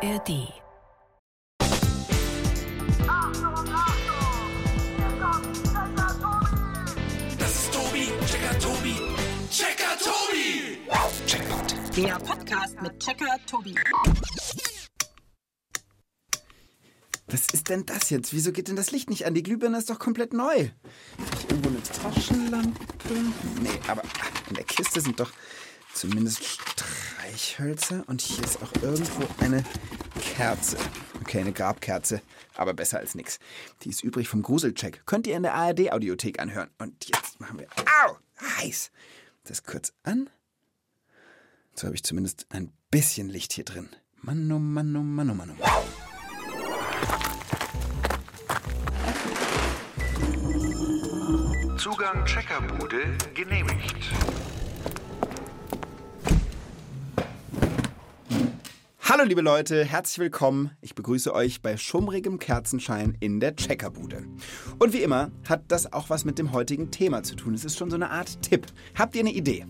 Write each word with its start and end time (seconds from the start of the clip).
ARD. 0.00 0.46
Das 7.36 7.54
ist 7.56 7.72
Tobi, 7.72 8.08
Checker 8.26 8.58
Tobi, 8.60 8.94
Checker 9.50 9.98
Tobi. 9.98 10.78
Checkpoint. 11.26 11.96
Der 11.96 12.18
Podcast 12.20 12.80
mit 12.80 13.00
Checker 13.00 13.36
Tobi. 13.50 13.74
Was 17.26 17.46
ist 17.52 17.68
denn 17.68 17.84
das 17.84 18.10
jetzt? 18.10 18.32
Wieso 18.32 18.52
geht 18.52 18.68
denn 18.68 18.76
das 18.76 18.92
Licht 18.92 19.10
nicht 19.10 19.26
an? 19.26 19.34
Die 19.34 19.42
Glühbirne 19.42 19.78
ist 19.78 19.90
doch 19.90 19.98
komplett 19.98 20.32
neu. 20.32 20.54
Ist 20.54 21.50
irgendwo 21.50 21.70
eine 21.70 21.82
Taschenlampe? 21.82 22.78
Nee, 23.60 23.80
aber 23.88 24.02
in 24.48 24.54
der 24.54 24.64
Kiste 24.64 25.00
sind 25.00 25.18
doch 25.18 25.32
zumindest 25.92 26.40
Streichhölzer 27.28 28.04
und 28.06 28.20
hier 28.20 28.42
ist 28.42 28.62
auch 28.62 28.72
irgendwo 28.82 29.26
eine 29.42 29.62
Kerze. 30.20 30.78
Okay, 31.20 31.40
eine 31.40 31.52
Grabkerze, 31.52 32.22
aber 32.56 32.72
besser 32.72 32.98
als 32.98 33.14
nix. 33.14 33.38
Die 33.82 33.90
ist 33.90 34.02
übrig 34.02 34.28
vom 34.28 34.42
Gruselcheck. 34.42 35.02
Könnt 35.04 35.26
ihr 35.26 35.36
in 35.36 35.42
der 35.42 35.54
ARD-Audiothek 35.54 36.40
anhören. 36.40 36.70
Und 36.78 37.06
jetzt 37.06 37.38
machen 37.38 37.58
wir. 37.58 37.66
Au! 38.04 38.16
Heiß! 38.58 38.90
Das 39.44 39.64
kurz 39.64 39.92
an. 40.04 40.30
So 41.74 41.86
habe 41.86 41.96
ich 41.96 42.02
zumindest 42.02 42.46
ein 42.48 42.72
bisschen 42.90 43.28
Licht 43.28 43.52
hier 43.52 43.64
drin. 43.64 43.90
Mann, 44.16 44.50
oh 44.50 44.58
Mann, 44.58 44.96
oh 44.96 45.02
Mann, 45.02 45.30
oh 45.30 45.34
Mann, 45.34 45.50
oh 45.50 45.54
Mann. 45.54 45.78
Zugang 51.78 52.24
Checkerbude 52.24 53.16
genehmigt. 53.34 53.96
Hallo 59.18 59.26
liebe 59.26 59.40
Leute, 59.40 59.84
herzlich 59.84 60.20
willkommen. 60.20 60.70
Ich 60.80 60.94
begrüße 60.94 61.34
euch 61.34 61.60
bei 61.60 61.76
schummrigem 61.76 62.38
Kerzenschein 62.38 63.16
in 63.18 63.40
der 63.40 63.56
Checkerbude. 63.56 64.22
Und 64.78 64.92
wie 64.92 65.02
immer 65.02 65.32
hat 65.48 65.64
das 65.72 65.92
auch 65.92 66.08
was 66.08 66.24
mit 66.24 66.38
dem 66.38 66.52
heutigen 66.52 66.92
Thema 66.92 67.24
zu 67.24 67.34
tun. 67.34 67.52
Es 67.52 67.64
ist 67.64 67.76
schon 67.76 67.90
so 67.90 67.96
eine 67.96 68.10
Art 68.10 68.40
Tipp. 68.42 68.66
Habt 68.96 69.16
ihr 69.16 69.22
eine 69.22 69.32
Idee? 69.32 69.66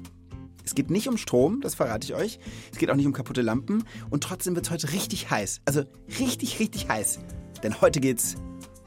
Es 0.67 0.75
geht 0.75 0.91
nicht 0.91 1.09
um 1.09 1.17
Strom, 1.17 1.63
das 1.63 1.75
verrate 1.75 2.05
ich 2.05 2.15
euch. 2.15 2.39
Es 2.71 2.77
geht 2.77 2.91
auch 2.91 2.95
nicht 2.95 3.07
um 3.07 3.15
kaputte 3.15 3.41
Lampen. 3.41 3.85
Und 4.11 4.23
trotzdem 4.23 4.55
wird 4.55 4.67
es 4.67 4.71
heute 4.71 4.93
richtig 4.93 5.31
heiß. 5.31 5.63
Also 5.65 5.85
richtig, 6.21 6.61
richtig 6.61 6.91
heiß. 6.91 7.19
Denn 7.63 7.81
heute 7.81 8.01
geht's 8.01 8.35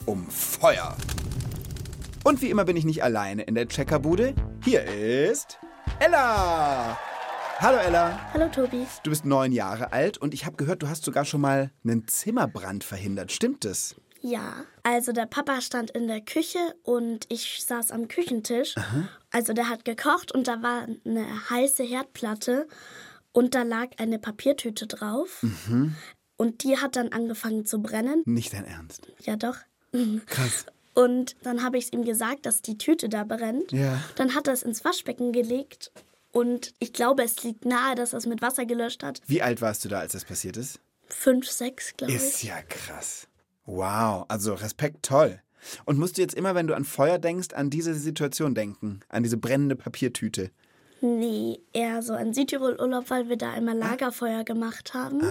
um 0.06 0.30
Feuer. 0.30 0.96
Und 2.24 2.44
wie 2.44 2.52
immer 2.52 2.66
bin 2.66 2.78
ich 2.78 2.86
nicht 2.86 3.04
alleine 3.04 3.42
in 3.42 3.56
der 3.56 3.68
Checkerbude. 3.68 4.36
Hier 4.64 4.84
ist 4.84 5.58
Ella. 6.00 7.00
Hallo 7.62 7.78
Ella. 7.78 8.20
Hallo 8.34 8.48
Tobi. 8.48 8.88
Du 9.04 9.12
bist 9.12 9.24
neun 9.24 9.52
Jahre 9.52 9.94
alt 9.94 10.18
und 10.18 10.34
ich 10.34 10.48
habe 10.48 10.56
gehört, 10.56 10.82
du 10.82 10.90
hast 10.90 11.04
sogar 11.04 11.26
schon 11.26 11.42
mal 11.42 11.70
einen 11.84 12.08
Zimmerbrand 12.08 12.84
verhindert. 12.84 13.32
Stimmt 13.32 13.66
es? 13.66 13.98
Ja, 14.22 14.66
also 14.82 15.12
der 15.12 15.28
Papa 15.28 15.62
stand 15.62 15.92
in 15.92 16.08
der 16.08 16.22
Küche 16.22 16.58
und 16.82 17.28
ich 17.30 17.64
saß 17.64 17.92
am 17.92 18.08
Küchentisch. 18.08 18.74
Also 19.30 19.54
der 19.54 19.70
hat 19.70 19.86
gekocht 19.86 20.32
und 20.32 20.48
da 20.48 20.64
war 20.64 20.88
eine 21.06 21.50
heiße 21.52 21.84
Herdplatte 21.84 22.68
und 23.32 23.54
da 23.54 23.62
lag 23.62 23.90
eine 23.98 24.18
Papiertüte 24.18 24.88
drauf. 24.88 25.46
Und 26.38 26.64
die 26.64 26.80
hat 26.80 26.96
dann 26.96 27.10
angefangen 27.10 27.68
zu 27.68 27.80
brennen. 27.80 28.24
Nicht 28.26 28.54
dein 28.54 28.66
Ernst. 28.66 29.06
Ja, 29.20 29.36
doch. 29.36 29.58
Krass. 30.26 30.66
Und 30.96 31.36
dann 31.44 31.64
habe 31.64 31.78
ich 31.78 31.86
es 31.86 31.94
ihm 31.94 32.06
gesagt, 32.06 32.48
dass 32.48 32.64
die 32.64 32.80
Tüte 32.80 33.08
da 33.08 33.24
brennt. 33.24 33.72
Ja. 33.72 34.02
Dann 34.16 34.34
hat 34.34 34.48
er 34.48 34.54
es 34.54 34.64
ins 34.64 34.84
Waschbecken 34.84 35.32
gelegt 35.32 35.92
und 36.32 36.74
ich 36.80 36.94
glaube, 36.94 37.24
es 37.24 37.44
liegt 37.44 37.66
nahe, 37.66 37.96
dass 37.96 38.14
er 38.14 38.18
es 38.20 38.26
mit 38.26 38.42
Wasser 38.42 38.66
gelöscht 38.66 39.04
hat. 39.04 39.22
Wie 39.28 39.42
alt 39.42 39.62
warst 39.62 39.84
du 39.86 39.90
da, 39.90 40.00
als 40.00 40.14
das 40.14 40.26
passiert 40.26 40.58
ist? 40.58 40.80
Fünf, 41.08 41.50
sechs, 41.50 41.94
glaube 41.98 42.14
Ist 42.14 42.44
ich. 42.44 42.50
ja 42.50 42.62
krass. 42.62 43.28
Wow, 43.66 44.26
also 44.28 44.54
Respekt, 44.54 45.04
toll. 45.04 45.40
Und 45.86 46.00
musst 46.00 46.18
du 46.18 46.22
jetzt 46.22 46.34
immer, 46.34 46.56
wenn 46.56 46.68
du 46.68 46.74
an 46.74 46.86
Feuer 46.86 47.20
denkst, 47.20 47.54
an 47.54 47.70
diese 47.70 47.94
Situation 47.94 48.56
denken? 48.56 49.02
An 49.10 49.24
diese 49.24 49.38
brennende 49.38 49.76
Papiertüte? 49.76 50.52
Nee, 51.02 51.60
eher 51.74 52.04
so 52.04 52.14
an 52.14 52.34
Südtirol-Urlaub, 52.34 53.10
weil 53.10 53.28
wir 53.28 53.38
da 53.38 53.56
immer 53.56 53.74
Lagerfeuer 53.74 54.44
gemacht 54.44 54.94
haben. 54.94 55.22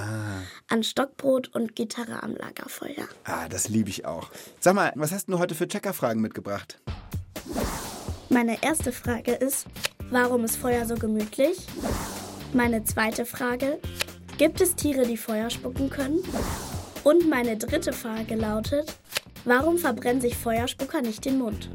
An 0.68 0.82
Stockbrot 0.82 1.48
und 1.54 1.76
Gitarre 1.76 2.22
am 2.24 2.34
Lagerfeuer. 2.34 3.06
Ah, 3.24 3.48
das 3.48 3.68
liebe 3.68 3.88
ich 3.88 4.04
auch. 4.04 4.30
Sag 4.58 4.74
mal, 4.74 4.92
was 4.96 5.12
hast 5.12 5.28
du 5.28 5.38
heute 5.38 5.54
für 5.54 5.68
Checkerfragen 5.68 6.20
mitgebracht? 6.20 6.80
Meine 8.28 8.62
erste 8.62 8.90
Frage 8.92 9.32
ist, 9.32 9.66
warum 10.10 10.44
ist 10.44 10.56
Feuer 10.56 10.86
so 10.86 10.94
gemütlich? 10.94 11.66
Meine 12.52 12.84
zweite 12.84 13.24
Frage, 13.24 13.80
gibt 14.38 14.60
es 14.60 14.74
Tiere, 14.74 15.06
die 15.06 15.16
Feuer 15.16 15.50
spucken 15.50 15.88
können? 15.88 16.18
Und 17.04 17.28
meine 17.28 17.56
dritte 17.56 17.92
Frage 17.92 18.34
lautet, 18.34 18.94
warum 19.44 19.78
verbrennen 19.78 20.20
sich 20.20 20.36
Feuerspucker 20.36 21.00
nicht 21.00 21.24
den 21.24 21.38
Mund? 21.38 21.70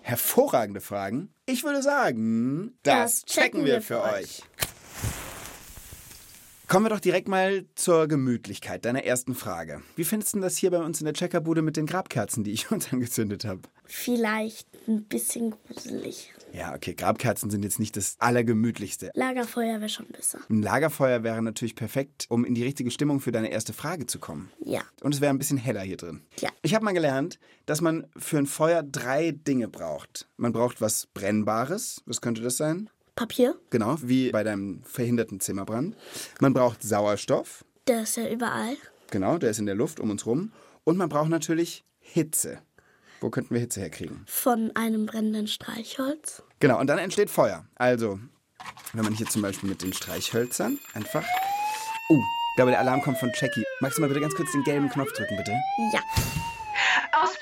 Hervorragende 0.00 0.80
Fragen. 0.80 1.32
Ich 1.46 1.64
würde 1.64 1.82
sagen, 1.82 2.78
das, 2.82 3.24
checken 3.24 3.64
wir 3.64 3.82
für 3.82 4.02
euch. 4.02 4.42
Kommen 6.68 6.84
wir 6.84 6.90
doch 6.90 7.00
direkt 7.00 7.28
mal 7.28 7.64
zur 7.76 8.08
Gemütlichkeit 8.08 8.84
deiner 8.84 9.02
ersten 9.02 9.34
Frage. 9.34 9.80
Wie 9.96 10.04
findest 10.04 10.34
du 10.34 10.40
das 10.40 10.58
hier 10.58 10.70
bei 10.70 10.84
uns 10.84 11.00
in 11.00 11.06
der 11.06 11.14
Checkerbude 11.14 11.62
mit 11.62 11.78
den 11.78 11.86
Grabkerzen, 11.86 12.44
die 12.44 12.50
ich 12.50 12.70
uns 12.70 12.92
angezündet 12.92 13.46
habe? 13.46 13.62
Vielleicht 13.86 14.68
ein 14.86 15.04
bisschen 15.04 15.54
gruselig. 15.66 16.30
Ja, 16.52 16.74
okay, 16.74 16.92
Grabkerzen 16.92 17.48
sind 17.48 17.62
jetzt 17.62 17.78
nicht 17.78 17.96
das 17.96 18.16
Allergemütlichste. 18.18 19.10
Lagerfeuer 19.14 19.80
wäre 19.80 19.88
schon 19.88 20.08
besser. 20.08 20.40
Ein 20.50 20.60
Lagerfeuer 20.60 21.22
wäre 21.22 21.40
natürlich 21.40 21.74
perfekt, 21.74 22.26
um 22.28 22.44
in 22.44 22.54
die 22.54 22.64
richtige 22.64 22.90
Stimmung 22.90 23.20
für 23.20 23.32
deine 23.32 23.50
erste 23.50 23.72
Frage 23.72 24.04
zu 24.04 24.18
kommen. 24.18 24.50
Ja. 24.62 24.82
Und 25.00 25.14
es 25.14 25.22
wäre 25.22 25.30
ein 25.30 25.38
bisschen 25.38 25.56
heller 25.56 25.80
hier 25.80 25.96
drin. 25.96 26.20
Ja. 26.38 26.50
Ich 26.60 26.74
habe 26.74 26.84
mal 26.84 26.92
gelernt, 26.92 27.38
dass 27.64 27.80
man 27.80 28.06
für 28.18 28.36
ein 28.36 28.46
Feuer 28.46 28.82
drei 28.82 29.30
Dinge 29.30 29.68
braucht. 29.68 30.28
Man 30.36 30.52
braucht 30.52 30.82
was 30.82 31.06
Brennbares. 31.06 32.02
Was 32.04 32.20
könnte 32.20 32.42
das 32.42 32.58
sein? 32.58 32.90
Papier, 33.18 33.56
Genau, 33.70 33.96
wie 34.02 34.30
bei 34.30 34.44
deinem 34.44 34.80
verhinderten 34.84 35.40
Zimmerbrand. 35.40 35.96
Man 36.40 36.52
braucht 36.54 36.82
Sauerstoff. 36.84 37.64
der 37.88 38.02
ist 38.02 38.16
ja 38.16 38.28
überall. 38.28 38.76
Genau, 39.10 39.38
der 39.38 39.50
ist 39.50 39.58
in 39.58 39.66
der 39.66 39.74
Luft 39.74 39.98
um 39.98 40.10
uns 40.10 40.24
rum. 40.24 40.52
Und 40.84 40.96
man 40.96 41.08
braucht 41.08 41.28
natürlich 41.28 41.84
Hitze. 41.98 42.60
Wo 43.20 43.28
könnten 43.30 43.54
wir 43.54 43.60
Hitze 43.60 43.80
herkriegen? 43.80 44.22
Von 44.26 44.70
einem 44.76 45.06
brennenden 45.06 45.48
Streichholz. 45.48 46.44
Genau, 46.60 46.78
und 46.78 46.86
dann 46.86 46.98
entsteht 46.98 47.28
Feuer. 47.28 47.66
Also, 47.74 48.20
wenn 48.92 49.02
man 49.04 49.14
hier 49.14 49.26
zum 49.26 49.42
Beispiel 49.42 49.68
mit 49.68 49.82
den 49.82 49.92
Streichhölzern 49.92 50.78
einfach. 50.94 51.24
Uh, 52.10 52.18
ich 52.18 52.56
glaube, 52.56 52.70
der 52.70 52.78
Alarm 52.80 53.02
kommt 53.02 53.18
von 53.18 53.32
Jackie. 53.34 53.64
Magst 53.80 53.98
du 53.98 54.02
mal 54.02 54.08
bitte 54.08 54.20
ganz 54.20 54.34
kurz 54.34 54.52
den 54.52 54.62
gelben 54.62 54.88
Knopf 54.90 55.12
drücken, 55.14 55.36
bitte? 55.36 55.52
Ja. 55.92 56.00
Aus 57.20 57.36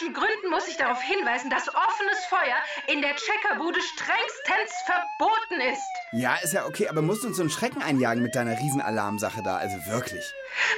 brandschutztechnischen 0.00 0.14
Gründen 0.14 0.50
muss 0.50 0.68
ich 0.68 0.76
darauf 0.76 1.00
hinweisen, 1.02 1.50
dass 1.50 1.68
offenes 1.68 2.24
Feuer 2.28 2.56
in 2.86 3.02
der 3.02 3.14
Checkerbude 3.16 3.80
strengstens 3.80 4.72
verboten 4.84 5.60
ist. 5.72 5.82
Ja, 6.12 6.36
ist 6.42 6.52
ja 6.52 6.66
okay, 6.66 6.88
aber 6.88 7.02
musst 7.02 7.22
du 7.22 7.28
uns 7.28 7.36
so 7.36 7.42
einen 7.42 7.50
Schrecken 7.50 7.82
einjagen 7.82 8.22
mit 8.22 8.34
deiner 8.34 8.58
Riesenalarmsache 8.58 9.42
da? 9.42 9.56
Also 9.56 9.76
wirklich. 9.86 10.24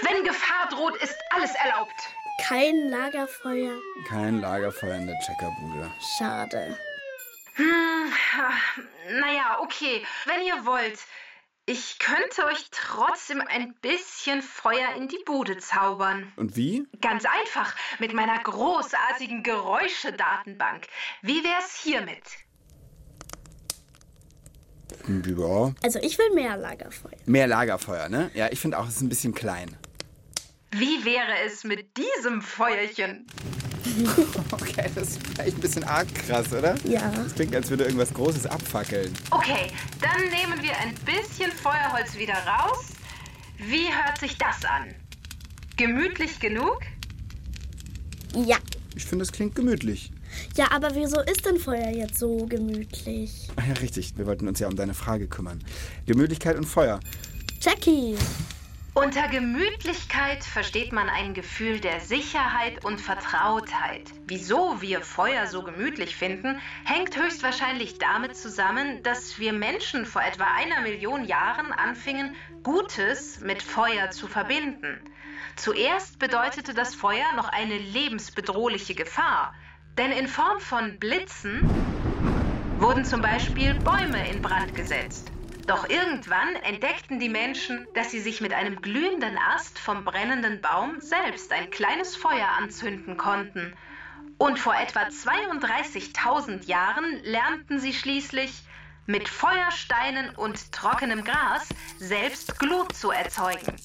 Wenn 0.03 0.25
Gefahr 0.25 0.69
droht, 0.71 0.97
ist 0.97 1.17
alles 1.31 1.55
erlaubt. 1.55 1.95
Kein 2.47 2.89
Lagerfeuer. 2.89 3.79
Kein 4.09 4.41
Lagerfeuer 4.41 4.97
in 4.97 5.07
der 5.07 5.19
Checkerbude. 5.21 5.91
Schade. 6.19 6.79
Naja, 9.11 9.59
okay, 9.61 10.05
wenn 10.27 10.43
ihr 10.43 10.65
wollt. 10.65 10.99
Ich 11.73 11.99
könnte 11.99 12.45
euch 12.45 12.67
trotzdem 12.71 13.41
ein 13.41 13.73
bisschen 13.81 14.43
Feuer 14.43 14.95
in 14.95 15.09
die 15.09 15.21
Bude 15.25 15.57
zaubern. 15.57 16.31
Und 16.37 16.55
wie? 16.55 16.87
Ganz 17.01 17.25
einfach, 17.25 17.75
mit 17.99 18.13
meiner 18.13 18.39
großartigen 18.41 19.43
Geräuschedatenbank. 19.43 20.87
Wie 21.23 21.43
wär's 21.43 21.81
hiermit? 21.83 22.25
Ja. 25.09 25.73
Also 25.83 25.99
ich 26.03 26.19
will 26.19 26.35
mehr 26.35 26.59
Lagerfeuer. 26.59 27.17
Mehr 27.25 27.47
Lagerfeuer, 27.47 28.11
ne? 28.11 28.31
Ja, 28.35 28.53
ich 28.53 28.61
finde 28.61 28.79
auch, 28.79 28.87
es 28.87 28.97
ist 28.97 29.01
ein 29.01 29.09
bisschen 29.09 29.35
klein. 29.35 29.75
Wie 30.73 31.07
wäre 31.07 31.39
es 31.47 31.65
mit 31.65 31.97
diesem 31.97 32.43
Feuerchen? 32.43 33.27
Okay, 34.53 34.91
das 34.95 35.09
ist 35.09 35.27
vielleicht 35.27 35.57
ein 35.57 35.61
bisschen 35.61 35.85
arg 35.85 36.15
krass, 36.15 36.53
oder? 36.53 36.75
Ja. 36.85 37.11
Das 37.11 37.35
klingt, 37.35 37.55
als 37.55 37.71
würde 37.71 37.85
irgendwas 37.85 38.13
Großes 38.13 38.47
abfackeln. 38.47 39.13
Okay, 39.31 39.69
dann 40.01 40.21
nehmen 40.31 40.63
wir 40.63 40.77
ein 40.79 40.95
bisschen 41.05 41.51
Feuerholz 41.53 42.17
wieder 42.17 42.35
raus. 42.35 42.87
Wie 43.59 43.87
hört 43.87 44.19
sich 44.19 44.37
das 44.39 44.65
an? 44.65 44.95
Gemütlich 45.77 46.39
genug? 46.41 46.81
Ja. 48.35 48.59
Ich 48.95 49.05
finde, 49.05 49.25
das 49.25 49.33
klingt 49.33 49.55
gemütlich. 49.55 50.13
Ja, 50.57 50.71
aber 50.71 50.95
wieso 50.95 51.21
ist 51.21 51.45
denn 51.47 51.59
Feuer 51.59 51.91
jetzt 51.91 52.19
so 52.19 52.47
gemütlich? 52.47 53.49
Ach 53.57 53.67
ja, 53.67 53.75
richtig. 53.75 54.17
Wir 54.17 54.27
wollten 54.27 54.49
uns 54.49 54.59
ja 54.59 54.69
um 54.69 54.77
deine 54.77 54.95
Frage 54.95 55.29
kümmern. 55.29 55.63
Gemütlichkeit 56.07 56.57
und 56.57 56.65
Feuer. 56.65 57.01
Jackie, 57.61 58.17
Unter 58.95 59.27
Gemütlichkeit 59.29 60.45
versteht 60.45 60.93
man 60.93 61.09
ein 61.09 61.33
Gefühl 61.33 61.81
der 61.81 62.01
Sicherheit 62.01 62.85
und 62.85 63.01
Vertrautheit. 63.01 64.03
Wieso 64.27 64.83
wir 64.83 65.01
Feuer 65.01 65.47
so 65.47 65.63
gemütlich 65.63 66.15
finden, 66.15 66.61
hängt 66.85 67.17
höchstwahrscheinlich 67.17 67.97
damit 67.99 68.37
zusammen, 68.37 69.03
dass 69.03 69.39
wir 69.39 69.55
Menschen 69.55 70.05
vor 70.05 70.23
etwa 70.23 70.45
einer 70.45 70.83
Million 70.83 71.25
Jahren 71.25 71.73
anfingen, 71.73 72.37
Gutes 72.63 73.41
mit 73.41 73.63
Feuer 73.63 74.11
zu 74.11 74.29
verbinden. 74.29 75.01
Zuerst 75.57 76.19
bedeutete 76.19 76.75
das 76.75 76.95
Feuer 76.95 77.33
noch 77.35 77.49
eine 77.49 77.79
lebensbedrohliche 77.79 78.95
Gefahr, 78.95 79.55
denn 79.97 80.13
in 80.13 80.29
Form 80.29 80.61
von 80.61 80.99
Blitzen 80.99 81.63
wurden 82.77 83.07
zum 83.07 83.23
Beispiel 83.23 83.73
Bäume 83.73 84.29
in 84.29 84.43
Brand 84.43 84.75
gesetzt. 84.75 85.33
Doch 85.67 85.89
irgendwann 85.89 86.57
entdeckten 86.57 87.21
die 87.21 87.29
Menschen, 87.29 87.87
dass 87.95 88.11
sie 88.11 88.21
sich 88.21 88.41
mit 88.41 88.53
einem 88.53 88.83
glühenden 88.83 89.39
Ast 89.39 89.79
vom 89.79 90.05
brennenden 90.05 90.61
Baum 90.61 91.01
selbst 91.01 91.53
ein 91.53 91.71
kleines 91.71 92.17
Feuer 92.17 92.49
anzünden 92.59 93.17
konnten. 93.17 93.75
Und 94.39 94.59
vor 94.59 94.75
etwa 94.75 95.03
32.000 95.03 96.67
Jahren 96.67 97.23
lernten 97.23 97.79
sie 97.79 97.93
schließlich, 97.93 98.65
mit 99.07 99.29
Feuersteinen 99.29 100.35
und 100.35 100.73
trockenem 100.73 101.25
Gras 101.25 101.69
selbst 101.99 102.59
Glut 102.59 102.95
zu 102.95 103.11
erzeugen. 103.11 103.77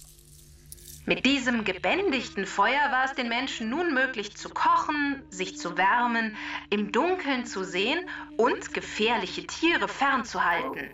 Mit 1.08 1.26
diesem 1.26 1.64
gebändigten 1.64 2.46
Feuer 2.46 2.92
war 2.92 3.06
es 3.06 3.14
den 3.14 3.30
Menschen 3.30 3.70
nun 3.70 3.94
möglich 3.94 4.36
zu 4.36 4.50
kochen, 4.50 5.24
sich 5.30 5.58
zu 5.58 5.78
wärmen, 5.78 6.36
im 6.70 6.92
Dunkeln 6.92 7.46
zu 7.46 7.64
sehen 7.64 8.10
und 8.36 8.74
gefährliche 8.74 9.48
Tiere 9.48 9.88
fernzuhalten. 9.88 10.90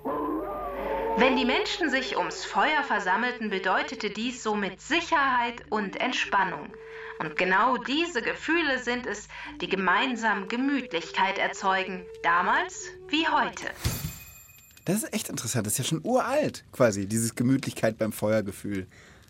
Wenn 1.17 1.35
die 1.35 1.45
Menschen 1.45 1.89
sich 1.89 2.15
ums 2.15 2.45
Feuer 2.45 2.83
versammelten, 2.83 3.49
bedeutete 3.49 4.11
dies 4.11 4.43
somit 4.43 4.79
Sicherheit 4.81 5.63
und 5.71 5.99
Entspannung. 5.99 6.71
Und 7.17 7.35
genau 7.35 7.77
diese 7.77 8.21
Gefühle 8.21 8.83
sind 8.83 9.07
es, 9.07 9.27
die 9.61 9.67
gemeinsam 9.67 10.47
Gemütlichkeit 10.47 11.39
erzeugen, 11.39 12.05
damals 12.21 12.91
wie 13.07 13.27
heute. 13.27 13.65
Das 14.85 14.97
ist 14.97 15.11
echt 15.11 15.29
interessant. 15.29 15.65
Das 15.65 15.73
ist 15.73 15.79
ja 15.79 15.85
schon 15.85 16.01
uralt, 16.03 16.65
quasi, 16.71 17.07
dieses 17.07 17.33
Gemütlichkeit 17.33 17.97
beim 17.97 18.11
Feuergefühl. 18.11 18.85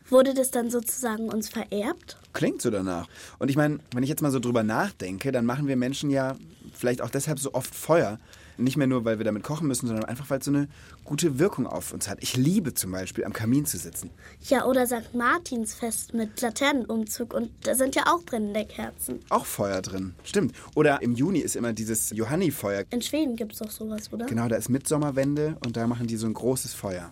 Wurde 0.10 0.34
das 0.34 0.52
dann 0.52 0.70
sozusagen 0.70 1.30
uns 1.30 1.50
vererbt? 1.50 2.18
Klingt 2.34 2.62
so 2.62 2.70
danach. 2.70 3.08
Und 3.40 3.50
ich 3.50 3.56
meine, 3.56 3.80
wenn 3.94 4.04
ich 4.04 4.10
jetzt 4.10 4.22
mal 4.22 4.32
so 4.32 4.40
drüber 4.40 4.64
nachdenke, 4.64 5.32
dann 5.32 5.46
machen 5.46 5.68
wir 5.68 5.76
Menschen 5.76 6.10
ja 6.10 6.36
vielleicht 6.74 7.02
auch 7.02 7.10
deshalb 7.10 7.40
so 7.40 7.54
oft 7.54 7.74
Feuer. 7.74 8.20
Nicht 8.58 8.78
mehr 8.78 8.86
nur, 8.86 9.04
weil 9.04 9.18
wir 9.18 9.26
damit 9.26 9.42
kochen 9.44 9.68
müssen, 9.68 9.88
sondern 9.88 10.06
einfach, 10.06 10.30
weil 10.30 10.40
es 10.40 10.46
so 10.46 10.52
eine 10.52 10.68
gute 11.04 11.40
Wirkung 11.40 11.66
auf 11.66 11.92
uns 11.92 12.08
hat. 12.08 12.20
Ich 12.22 12.38
liebe 12.38 12.74
zum 12.74 12.92
Beispiel, 12.92 13.26
am 13.26 13.34
Kamin 13.34 13.66
zu 13.66 13.78
sitzen. 13.78 14.12
Ja, 14.42 14.66
oder 14.66 14.86
St. 14.86 15.14
Martinsfest 15.14 16.14
mit 16.14 16.40
Laternenumzug 16.40 17.34
und 17.34 17.50
da 17.64 17.74
sind 17.74 17.96
ja 17.96 18.04
auch 18.08 18.24
brennende 18.24 18.66
Kerzen. 18.66 19.20
Auch 19.30 19.46
Feuer 19.46 19.82
drin. 19.82 20.14
Stimmt. 20.24 20.54
Oder 20.76 21.02
im 21.02 21.16
Juni 21.16 21.40
ist 21.40 21.56
immer 21.56 21.74
dieses 21.74 22.12
Johannifeuer. 22.12 22.84
In 22.92 23.02
Schweden 23.02 23.36
gibt 23.36 23.54
es 23.54 23.60
doch 23.60 23.72
sowas, 23.72 24.14
oder? 24.14 24.28
Genau, 24.28 24.48
da 24.48 24.56
ist 24.56 24.70
Mitsommerwende 24.70 25.58
und 25.66 25.76
da 25.76 25.88
machen 25.88 26.06
die 26.06 26.18
so 26.18 26.28
ein 26.28 26.34
großes 26.34 26.76
Feuer. 26.76 27.12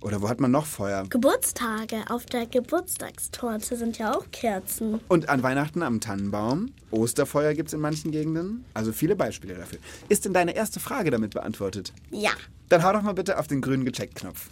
Oder 0.00 0.22
wo 0.22 0.28
hat 0.28 0.40
man 0.40 0.50
noch 0.50 0.66
Feuer? 0.66 1.04
Geburtstage 1.08 2.04
auf 2.08 2.24
der 2.26 2.46
Geburtstagstorte 2.46 3.76
sind 3.76 3.98
ja 3.98 4.14
auch 4.14 4.26
Kerzen. 4.30 5.00
Und 5.08 5.28
an 5.28 5.42
Weihnachten 5.42 5.82
am 5.82 6.00
Tannenbaum. 6.00 6.72
Osterfeuer 6.92 7.54
gibt 7.54 7.68
es 7.68 7.74
in 7.74 7.80
manchen 7.80 8.12
Gegenden. 8.12 8.64
Also 8.74 8.92
viele 8.92 9.16
Beispiele 9.16 9.54
dafür. 9.54 9.80
Ist 10.08 10.24
denn 10.24 10.32
deine 10.32 10.54
erste 10.54 10.78
Frage 10.78 11.10
damit 11.10 11.34
beantwortet? 11.34 11.92
Ja. 12.10 12.30
Dann 12.68 12.84
hau 12.84 12.92
doch 12.92 13.02
mal 13.02 13.14
bitte 13.14 13.38
auf 13.38 13.48
den 13.48 13.60
grünen 13.60 13.84
Gecheckt-Knopf. 13.84 14.48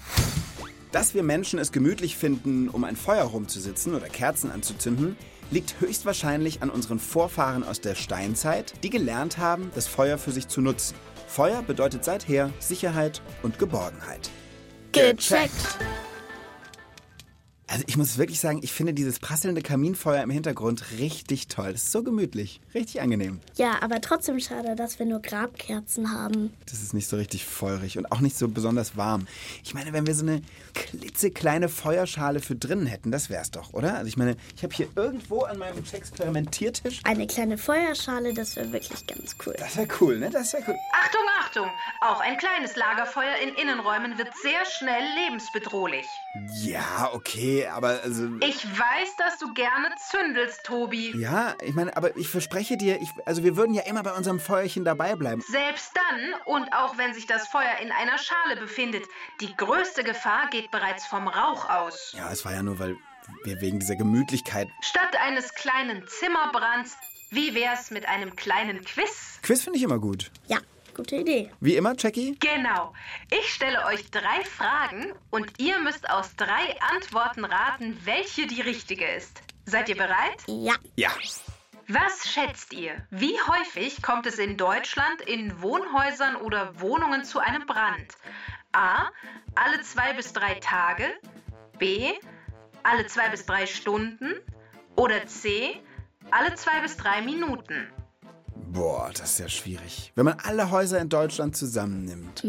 Dass 0.90 1.14
wir 1.14 1.22
Menschen 1.22 1.58
es 1.58 1.70
gemütlich 1.70 2.16
finden, 2.16 2.68
um 2.68 2.82
ein 2.82 2.96
Feuer 2.96 3.24
rumzusitzen 3.24 3.94
oder 3.94 4.08
Kerzen 4.08 4.50
anzuzünden, 4.50 5.16
liegt 5.50 5.80
höchstwahrscheinlich 5.80 6.62
an 6.62 6.70
unseren 6.70 6.98
Vorfahren 6.98 7.62
aus 7.62 7.80
der 7.80 7.94
Steinzeit, 7.94 8.74
die 8.82 8.90
gelernt 8.90 9.38
haben, 9.38 9.70
das 9.74 9.86
Feuer 9.86 10.18
für 10.18 10.32
sich 10.32 10.48
zu 10.48 10.60
nutzen. 10.60 10.96
Feuer 11.28 11.62
bedeutet 11.62 12.04
seither 12.04 12.50
Sicherheit 12.58 13.22
und 13.42 13.58
Geborgenheit. 13.58 14.30
Gecheckt. 14.96 15.76
Also 17.68 17.82
ich 17.88 17.96
muss 17.96 18.16
wirklich 18.16 18.38
sagen, 18.38 18.60
ich 18.62 18.72
finde 18.72 18.94
dieses 18.94 19.18
prasselnde 19.18 19.60
Kaminfeuer 19.60 20.22
im 20.22 20.30
Hintergrund 20.30 20.84
richtig 20.98 21.48
toll. 21.48 21.72
Das 21.72 21.82
ist 21.82 21.92
so 21.92 22.04
gemütlich, 22.04 22.60
richtig 22.74 23.00
angenehm. 23.00 23.40
Ja, 23.56 23.82
aber 23.82 24.00
trotzdem 24.00 24.38
schade, 24.38 24.76
dass 24.76 25.00
wir 25.00 25.06
nur 25.06 25.20
Grabkerzen 25.20 26.12
haben. 26.12 26.54
Das 26.70 26.80
ist 26.82 26.94
nicht 26.94 27.08
so 27.08 27.16
richtig 27.16 27.44
feurig 27.44 27.98
und 27.98 28.12
auch 28.12 28.20
nicht 28.20 28.38
so 28.38 28.46
besonders 28.46 28.96
warm. 28.96 29.26
Ich 29.64 29.74
meine, 29.74 29.92
wenn 29.92 30.06
wir 30.06 30.14
so 30.14 30.24
eine 30.24 30.42
klitzekleine 30.74 31.68
Feuerschale 31.68 32.38
für 32.38 32.54
drinnen 32.54 32.86
hätten, 32.86 33.10
das 33.10 33.30
wär's 33.30 33.50
doch, 33.50 33.72
oder? 33.72 33.96
Also 33.96 34.06
ich 34.06 34.16
meine, 34.16 34.36
ich 34.54 34.62
habe 34.62 34.72
hier 34.72 34.86
irgendwo 34.94 35.42
an 35.42 35.58
meinem 35.58 35.82
Experimentiertisch. 35.92 37.00
Eine 37.02 37.26
kleine 37.26 37.58
Feuerschale, 37.58 38.32
das 38.32 38.54
wäre 38.54 38.72
wirklich 38.72 39.06
ganz 39.08 39.34
cool. 39.44 39.56
Das 39.58 39.76
wäre 39.76 39.88
cool, 40.00 40.20
ne? 40.20 40.30
Das 40.30 40.52
wäre 40.52 40.62
cool. 40.68 40.76
Achtung, 40.92 41.20
Achtung! 41.40 41.70
Auch 42.00 42.20
ein 42.20 42.36
kleines 42.38 42.76
Lagerfeuer 42.76 43.36
in 43.42 43.54
Innenräumen 43.54 44.18
wird 44.18 44.28
sehr 44.40 44.64
schnell 44.78 45.02
lebensbedrohlich. 45.24 46.06
Ja, 46.62 47.10
okay, 47.12 47.55
aber 47.64 48.00
also. 48.02 48.28
Ich 48.40 48.64
weiß, 48.66 49.16
dass 49.16 49.38
du 49.38 49.52
gerne 49.54 49.88
zündelst, 50.10 50.64
Tobi. 50.64 51.16
Ja, 51.16 51.54
ich 51.62 51.74
meine, 51.74 51.96
aber 51.96 52.16
ich 52.16 52.28
verspreche 52.28 52.76
dir, 52.76 53.00
ich, 53.00 53.08
also 53.24 53.42
wir 53.42 53.56
würden 53.56 53.74
ja 53.74 53.82
immer 53.82 54.02
bei 54.02 54.12
unserem 54.12 54.40
Feuerchen 54.40 54.84
dabei 54.84 55.14
bleiben. 55.16 55.42
Selbst 55.46 55.92
dann 55.94 56.34
und 56.44 56.72
auch 56.72 56.98
wenn 56.98 57.14
sich 57.14 57.26
das 57.26 57.48
Feuer 57.48 57.76
in 57.82 57.92
einer 57.92 58.18
Schale 58.18 58.60
befindet, 58.60 59.04
die 59.40 59.54
größte 59.56 60.04
Gefahr 60.04 60.48
geht 60.50 60.70
bereits 60.70 61.06
vom 61.06 61.28
Rauch 61.28 61.68
aus. 61.68 62.14
Ja, 62.16 62.30
es 62.30 62.44
war 62.44 62.52
ja 62.52 62.62
nur, 62.62 62.78
weil 62.78 62.96
wir 63.44 63.60
wegen 63.60 63.80
dieser 63.80 63.96
Gemütlichkeit. 63.96 64.68
Statt 64.80 65.16
eines 65.20 65.54
kleinen 65.54 66.06
Zimmerbrands, 66.06 66.96
wie 67.30 67.54
wär's 67.54 67.90
mit 67.90 68.06
einem 68.06 68.36
kleinen 68.36 68.84
Quiz? 68.84 69.40
Quiz 69.42 69.62
finde 69.62 69.78
ich 69.78 69.84
immer 69.84 69.98
gut. 69.98 70.30
Ja, 70.46 70.58
gute 70.96 71.16
Idee. 71.16 71.52
Wie 71.60 71.76
immer, 71.76 71.94
Jackie? 71.96 72.36
Genau. 72.40 72.92
Ich 73.30 73.52
stelle 73.52 73.84
euch 73.84 74.10
drei 74.10 74.44
Fragen 74.44 75.12
und 75.30 75.52
ihr 75.58 75.78
müsst 75.80 76.08
aus 76.10 76.34
drei 76.36 76.80
Antworten 76.94 77.44
raten, 77.44 77.96
welche 78.04 78.46
die 78.46 78.62
richtige 78.62 79.06
ist. 79.06 79.42
Seid 79.66 79.88
ihr 79.88 79.96
bereit? 79.96 80.42
Ja. 80.46 80.74
Ja. 80.96 81.10
Was 81.88 82.28
schätzt 82.28 82.72
ihr? 82.72 83.06
Wie 83.10 83.38
häufig 83.42 84.02
kommt 84.02 84.26
es 84.26 84.38
in 84.38 84.56
Deutschland 84.56 85.20
in 85.20 85.62
Wohnhäusern 85.62 86.34
oder 86.36 86.80
Wohnungen 86.80 87.24
zu 87.24 87.38
einem 87.38 87.66
Brand? 87.66 88.16
A. 88.72 89.10
Alle 89.54 89.80
zwei 89.82 90.12
bis 90.14 90.32
drei 90.32 90.54
Tage. 90.54 91.04
B. 91.78 92.12
Alle 92.82 93.06
zwei 93.06 93.28
bis 93.28 93.46
drei 93.46 93.66
Stunden. 93.66 94.34
Oder 94.96 95.26
C. 95.26 95.80
Alle 96.30 96.54
zwei 96.54 96.80
bis 96.80 96.96
drei 96.96 97.20
Minuten. 97.22 97.92
Boah, 98.72 99.10
das 99.12 99.32
ist 99.32 99.38
ja 99.38 99.48
schwierig. 99.48 100.12
Wenn 100.14 100.24
man 100.24 100.38
alle 100.42 100.70
Häuser 100.70 101.00
in 101.00 101.08
Deutschland 101.08 101.56
zusammennimmt. 101.56 102.44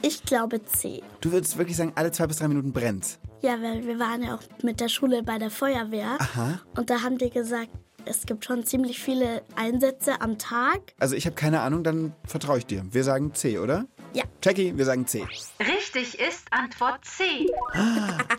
Ich 0.00 0.22
glaube 0.24 0.64
C. 0.64 1.02
Du 1.20 1.32
würdest 1.32 1.58
wirklich 1.58 1.76
sagen, 1.76 1.92
alle 1.94 2.10
zwei 2.10 2.26
bis 2.26 2.38
drei 2.38 2.48
Minuten 2.48 2.72
brennt. 2.72 3.18
Ja, 3.40 3.60
weil 3.62 3.86
wir 3.86 3.98
waren 3.98 4.22
ja 4.22 4.34
auch 4.34 4.42
mit 4.62 4.80
der 4.80 4.88
Schule 4.88 5.22
bei 5.22 5.38
der 5.38 5.50
Feuerwehr. 5.50 6.16
Aha. 6.18 6.60
Und 6.76 6.90
da 6.90 7.02
haben 7.02 7.18
die 7.18 7.30
gesagt, 7.30 7.70
es 8.04 8.26
gibt 8.26 8.44
schon 8.44 8.64
ziemlich 8.64 9.00
viele 9.00 9.42
Einsätze 9.54 10.20
am 10.20 10.38
Tag. 10.38 10.92
Also 10.98 11.14
ich 11.14 11.26
habe 11.26 11.36
keine 11.36 11.60
Ahnung, 11.60 11.84
dann 11.84 12.14
vertraue 12.24 12.58
ich 12.58 12.66
dir. 12.66 12.84
Wir 12.90 13.04
sagen 13.04 13.32
C, 13.34 13.58
oder? 13.58 13.86
Ja. 14.12 14.24
Jackie, 14.42 14.76
wir 14.76 14.84
sagen 14.84 15.06
C. 15.06 15.24
Richtig 15.60 16.18
ist 16.18 16.46
Antwort 16.50 17.04
C. 17.04 17.46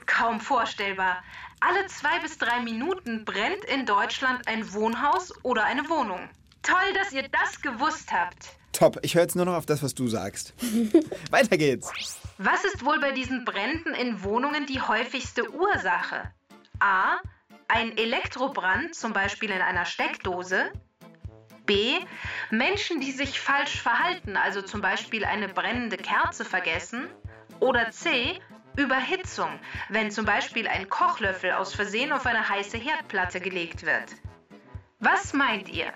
Kaum 0.05 0.39
vorstellbar. 0.39 1.17
Alle 1.61 1.87
zwei 1.87 2.19
bis 2.21 2.37
drei 2.37 2.59
Minuten 2.61 3.23
brennt 3.23 3.63
in 3.73 3.85
Deutschland 3.85 4.47
ein 4.47 4.73
Wohnhaus 4.73 5.33
oder 5.43 5.63
eine 5.63 5.89
Wohnung. 5.89 6.19
Toll, 6.63 6.93
dass 6.95 7.11
ihr 7.11 7.27
das 7.29 7.61
gewusst 7.61 8.11
habt. 8.11 8.57
Top, 8.71 8.97
ich 9.03 9.13
höre 9.15 9.21
jetzt 9.21 9.35
nur 9.35 9.45
noch 9.45 9.55
auf 9.55 9.65
das, 9.65 9.83
was 9.83 9.93
du 9.93 10.07
sagst. 10.07 10.53
Weiter 11.29 11.57
geht's. 11.57 11.91
Was 12.37 12.63
ist 12.63 12.83
wohl 12.83 12.99
bei 12.99 13.11
diesen 13.11 13.45
Bränden 13.45 13.93
in 13.93 14.23
Wohnungen 14.23 14.65
die 14.65 14.81
häufigste 14.81 15.49
Ursache? 15.51 16.31
A. 16.79 17.17
Ein 17.67 17.95
Elektrobrand, 17.97 18.95
zum 18.95 19.13
Beispiel 19.13 19.51
in 19.51 19.61
einer 19.61 19.85
Steckdose. 19.85 20.71
B. 21.65 21.99
Menschen, 22.49 22.99
die 22.99 23.11
sich 23.11 23.39
falsch 23.39 23.79
verhalten, 23.81 24.35
also 24.35 24.61
zum 24.61 24.81
Beispiel 24.81 25.23
eine 25.23 25.47
brennende 25.47 25.97
Kerze 25.97 26.43
vergessen. 26.43 27.07
Oder 27.59 27.91
C. 27.91 28.39
Überhitzung, 28.75 29.59
wenn 29.89 30.09
zum 30.11 30.25
Beispiel 30.25 30.67
ein 30.67 30.89
Kochlöffel 30.89 31.51
aus 31.51 31.75
Versehen 31.75 32.11
auf 32.11 32.25
eine 32.25 32.49
heiße 32.49 32.77
Herdplatte 32.77 33.39
gelegt 33.39 33.85
wird. 33.85 34.15
Was 34.99 35.33
meint 35.33 35.69
ihr? 35.69 35.93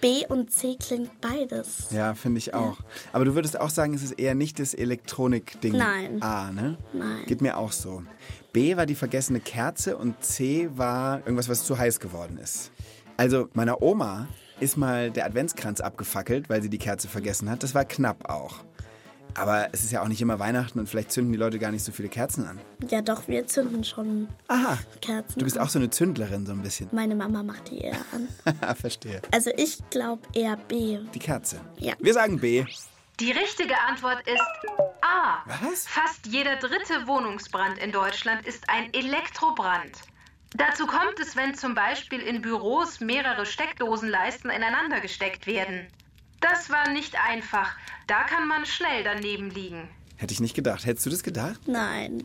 B 0.00 0.24
und 0.28 0.50
C 0.52 0.76
klingt 0.76 1.20
beides. 1.20 1.90
Ja, 1.90 2.14
finde 2.14 2.38
ich 2.38 2.54
auch. 2.54 2.78
Aber 3.12 3.24
du 3.24 3.34
würdest 3.34 3.58
auch 3.58 3.70
sagen, 3.70 3.94
es 3.94 4.02
ist 4.02 4.12
eher 4.12 4.34
nicht 4.34 4.58
das 4.58 4.74
Elektronik-Ding. 4.74 5.76
Nein. 5.76 6.22
A, 6.22 6.52
ne? 6.52 6.78
Nein. 6.92 7.24
Geht 7.26 7.40
mir 7.40 7.56
auch 7.56 7.72
so. 7.72 8.02
B 8.52 8.76
war 8.76 8.86
die 8.86 8.94
vergessene 8.94 9.40
Kerze 9.40 9.96
und 9.96 10.22
C 10.22 10.70
war 10.74 11.18
irgendwas, 11.20 11.48
was 11.48 11.64
zu 11.64 11.78
heiß 11.78 12.00
geworden 12.00 12.38
ist. 12.38 12.70
Also, 13.16 13.48
meiner 13.54 13.82
Oma 13.82 14.28
ist 14.60 14.76
mal 14.76 15.10
der 15.10 15.26
Adventskranz 15.26 15.80
abgefackelt, 15.80 16.48
weil 16.48 16.62
sie 16.62 16.70
die 16.70 16.78
Kerze 16.78 17.08
vergessen 17.08 17.50
hat. 17.50 17.62
Das 17.62 17.74
war 17.74 17.84
knapp 17.84 18.28
auch. 18.30 18.64
Aber 19.38 19.68
es 19.72 19.84
ist 19.84 19.92
ja 19.92 20.02
auch 20.02 20.08
nicht 20.08 20.20
immer 20.20 20.38
Weihnachten 20.38 20.78
und 20.78 20.88
vielleicht 20.88 21.12
zünden 21.12 21.32
die 21.32 21.38
Leute 21.38 21.58
gar 21.58 21.70
nicht 21.70 21.84
so 21.84 21.92
viele 21.92 22.08
Kerzen 22.08 22.46
an. 22.46 22.58
Ja, 22.88 23.00
doch, 23.02 23.28
wir 23.28 23.46
zünden 23.46 23.84
schon 23.84 24.28
Aha, 24.48 24.78
Kerzen. 25.00 25.38
du 25.38 25.44
bist 25.44 25.58
an. 25.58 25.64
auch 25.64 25.70
so 25.70 25.78
eine 25.78 25.90
Zündlerin 25.90 26.46
so 26.46 26.52
ein 26.52 26.62
bisschen. 26.62 26.88
Meine 26.92 27.14
Mama 27.14 27.42
macht 27.42 27.70
die 27.70 27.78
eher 27.78 27.98
an. 28.12 28.74
Verstehe. 28.76 29.22
Also 29.32 29.50
ich 29.56 29.78
glaube 29.90 30.22
eher 30.34 30.56
B. 30.56 30.98
Die 31.14 31.18
Kerze. 31.18 31.60
Ja. 31.78 31.94
Wir 31.98 32.14
sagen 32.14 32.40
B. 32.40 32.64
Die 33.20 33.32
richtige 33.32 33.74
Antwort 33.80 34.22
ist 34.28 34.42
A. 35.00 35.38
Was? 35.62 35.86
Fast 35.88 36.26
jeder 36.26 36.56
dritte 36.56 37.06
Wohnungsbrand 37.06 37.78
in 37.78 37.90
Deutschland 37.90 38.46
ist 38.46 38.68
ein 38.68 38.92
Elektrobrand. 38.94 39.90
Dazu 40.56 40.86
kommt 40.86 41.18
es, 41.20 41.36
wenn 41.36 41.54
zum 41.54 41.74
Beispiel 41.74 42.20
in 42.20 42.40
Büros 42.40 43.00
mehrere 43.00 43.44
Steckdosenleisten 43.44 44.50
ineinander 44.50 45.00
gesteckt 45.00 45.46
werden. 45.46 45.88
Das 46.40 46.70
war 46.70 46.88
nicht 46.90 47.14
einfach. 47.28 47.74
Da 48.06 48.24
kann 48.24 48.46
man 48.48 48.64
schnell 48.66 49.04
daneben 49.04 49.50
liegen. 49.50 49.88
Hätte 50.16 50.32
ich 50.32 50.40
nicht 50.40 50.54
gedacht. 50.54 50.86
Hättest 50.86 51.06
du 51.06 51.10
das 51.10 51.22
gedacht? 51.22 51.60
Nein. 51.66 52.24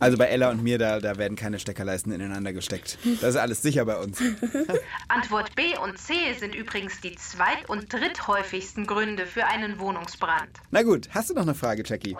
Also 0.00 0.16
bei 0.16 0.26
Ella 0.26 0.50
und 0.50 0.62
mir, 0.62 0.78
da, 0.78 1.00
da 1.00 1.16
werden 1.16 1.36
keine 1.36 1.58
Steckerleisten 1.58 2.12
ineinander 2.12 2.52
gesteckt. 2.52 2.98
Das 3.20 3.30
ist 3.30 3.36
alles 3.36 3.62
sicher 3.62 3.84
bei 3.84 3.96
uns. 3.96 4.22
Antwort 5.08 5.56
B 5.56 5.76
und 5.76 5.98
C 5.98 6.14
sind 6.34 6.54
übrigens 6.54 7.00
die 7.00 7.16
zweit- 7.16 7.68
und 7.68 7.92
dritthäufigsten 7.92 8.86
Gründe 8.86 9.26
für 9.26 9.46
einen 9.46 9.80
Wohnungsbrand. 9.80 10.50
Na 10.70 10.82
gut, 10.82 11.08
hast 11.10 11.30
du 11.30 11.34
noch 11.34 11.42
eine 11.42 11.54
Frage, 11.54 11.82
Jackie? 11.84 12.16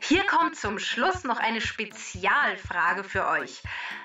Hier 0.00 0.24
kommt 0.26 0.56
zum 0.56 0.78
Schluss 0.78 1.24
noch 1.24 1.38
eine 1.38 1.60
Spezialfrage 1.60 3.04
für 3.04 3.26
euch. 3.26 3.62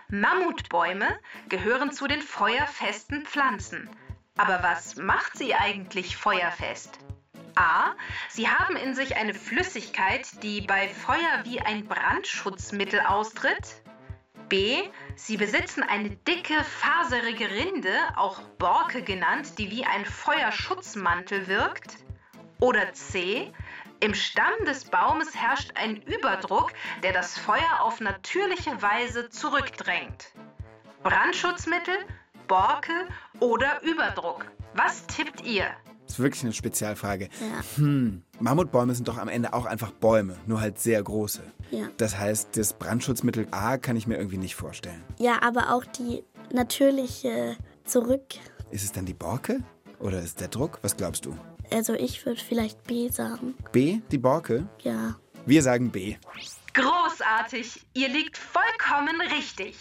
Mammutbäume 0.10 1.08
gehören 1.50 1.92
zu 1.92 2.08
den 2.08 2.22
feuerfesten 2.22 3.26
Pflanzen. 3.26 3.90
Aber 4.38 4.64
was 4.64 4.96
macht 4.96 5.38
sie 5.38 5.54
eigentlich 5.54 6.18
feuerfest? 6.18 7.00
A. 7.56 7.92
Sie 8.30 8.50
haben 8.50 8.76
in 8.76 8.96
sich 8.96 9.16
eine 9.16 9.34
Flüssigkeit, 9.34 10.28
die 10.42 10.62
bei 10.62 10.90
Feuer 10.90 11.44
wie 11.44 11.62
ein 11.62 11.86
Brandschutzmittel 11.86 13.02
austritt. 13.02 13.82
B. 14.50 14.90
Sie 15.16 15.38
besitzen 15.38 15.84
eine 15.84 16.10
dicke, 16.10 16.64
faserige 16.64 17.50
Rinde, 17.50 17.96
auch 18.16 18.42
Borke 18.58 19.04
genannt, 19.04 19.60
die 19.60 19.70
wie 19.70 19.86
ein 19.86 20.06
Feuerschutzmantel 20.06 21.48
wirkt. 21.48 21.98
Oder 22.60 22.92
C. 22.94 23.52
Im 24.00 24.16
Stamm 24.16 24.54
des 24.66 24.86
Baumes 24.86 25.36
herrscht 25.36 25.72
ein 25.76 26.02
Überdruck, 26.02 26.74
der 27.04 27.14
das 27.14 27.38
Feuer 27.38 27.82
auf 27.82 28.00
natürliche 28.00 28.82
Weise 28.82 29.30
zurückdrängt. 29.30 30.32
Brandschutzmittel, 31.04 31.98
Borke 32.48 32.92
oder 33.40 33.82
Überdruck. 33.84 34.46
Was 34.74 35.06
tippt 35.08 35.46
ihr? 35.46 35.66
Das 36.06 36.14
ist 36.14 36.20
wirklich 36.20 36.44
eine 36.44 36.54
Spezialfrage. 36.54 37.30
Ja. 37.40 37.84
Mammutbäume 38.40 38.94
sind 38.94 39.08
doch 39.08 39.18
am 39.18 39.30
Ende 39.30 39.54
auch 39.54 39.66
einfach 39.66 39.92
Bäume, 39.92 40.36
nur 40.46 40.60
halt 40.60 40.78
sehr 40.80 41.02
große. 41.02 41.42
Ja. 41.72 41.88
Das 41.98 42.18
heißt, 42.18 42.58
das 42.58 42.74
Brandschutzmittel 42.74 43.48
A 43.52 43.78
kann 43.78 43.96
ich 43.96 44.06
mir 44.06 44.18
irgendwie 44.18 44.38
nicht 44.38 44.56
vorstellen. 44.56 45.04
Ja, 45.18 45.42
aber 45.42 45.74
auch 45.74 45.86
die 45.86 46.24
natürliche 46.52 47.56
Zurück. 47.86 48.26
Ist 48.72 48.84
es 48.84 48.92
dann 48.92 49.06
die 49.06 49.14
Borke? 49.14 49.60
Oder 50.00 50.22
ist 50.22 50.42
der 50.42 50.50
Druck? 50.50 50.80
Was 50.82 50.98
glaubst 50.98 51.26
du? 51.26 51.38
Also 51.72 51.94
ich 51.94 52.26
würde 52.26 52.42
vielleicht 52.42 52.84
B 52.84 53.10
sagen. 53.10 53.56
B, 53.72 54.02
die 54.12 54.18
Borke? 54.18 54.68
Ja. 54.80 55.16
Wir 55.46 55.64
sagen 55.64 55.92
B. 55.92 56.16
Großartig! 56.74 57.86
Ihr 57.94 58.10
liegt 58.10 58.38
vollkommen 58.38 59.20
richtig. 59.22 59.78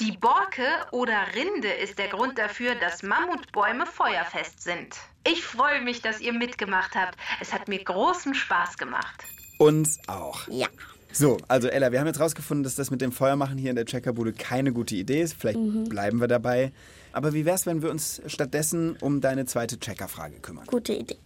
Die 0.00 0.12
Borke 0.12 0.62
oder 0.92 1.26
Rinde 1.34 1.68
ist 1.68 1.98
der 1.98 2.08
Grund 2.08 2.38
dafür, 2.38 2.74
dass 2.74 3.02
Mammutbäume 3.02 3.84
feuerfest 3.84 4.62
sind. 4.62 4.96
Ich 5.28 5.42
freue 5.42 5.82
mich, 5.82 6.00
dass 6.00 6.22
ihr 6.22 6.32
mitgemacht 6.32 6.94
habt. 6.94 7.18
Es 7.38 7.52
hat 7.52 7.68
mir 7.68 7.84
großen 7.84 8.34
Spaß 8.34 8.78
gemacht. 8.78 9.24
Uns 9.58 9.98
auch. 10.06 10.48
Ja. 10.48 10.68
So, 11.12 11.36
also 11.48 11.68
Ella, 11.68 11.92
wir 11.92 12.00
haben 12.00 12.06
jetzt 12.06 12.18
rausgefunden, 12.18 12.64
dass 12.64 12.76
das 12.76 12.90
mit 12.90 13.02
dem 13.02 13.12
Feuermachen 13.12 13.58
hier 13.58 13.68
in 13.68 13.76
der 13.76 13.84
Checkerbude 13.84 14.32
keine 14.32 14.72
gute 14.72 14.94
Idee 14.94 15.20
ist. 15.20 15.34
Vielleicht 15.34 15.58
bleiben 15.90 16.18
wir 16.18 16.28
dabei. 16.28 16.72
Aber 17.12 17.34
wie 17.34 17.44
wär's, 17.44 17.66
wenn 17.66 17.82
wir 17.82 17.90
uns 17.90 18.22
stattdessen 18.24 18.96
um 19.02 19.20
deine 19.20 19.44
zweite 19.44 19.78
Checkerfrage 19.78 20.40
kümmern? 20.40 20.64
Gute 20.66 20.94
Idee. 20.94 21.18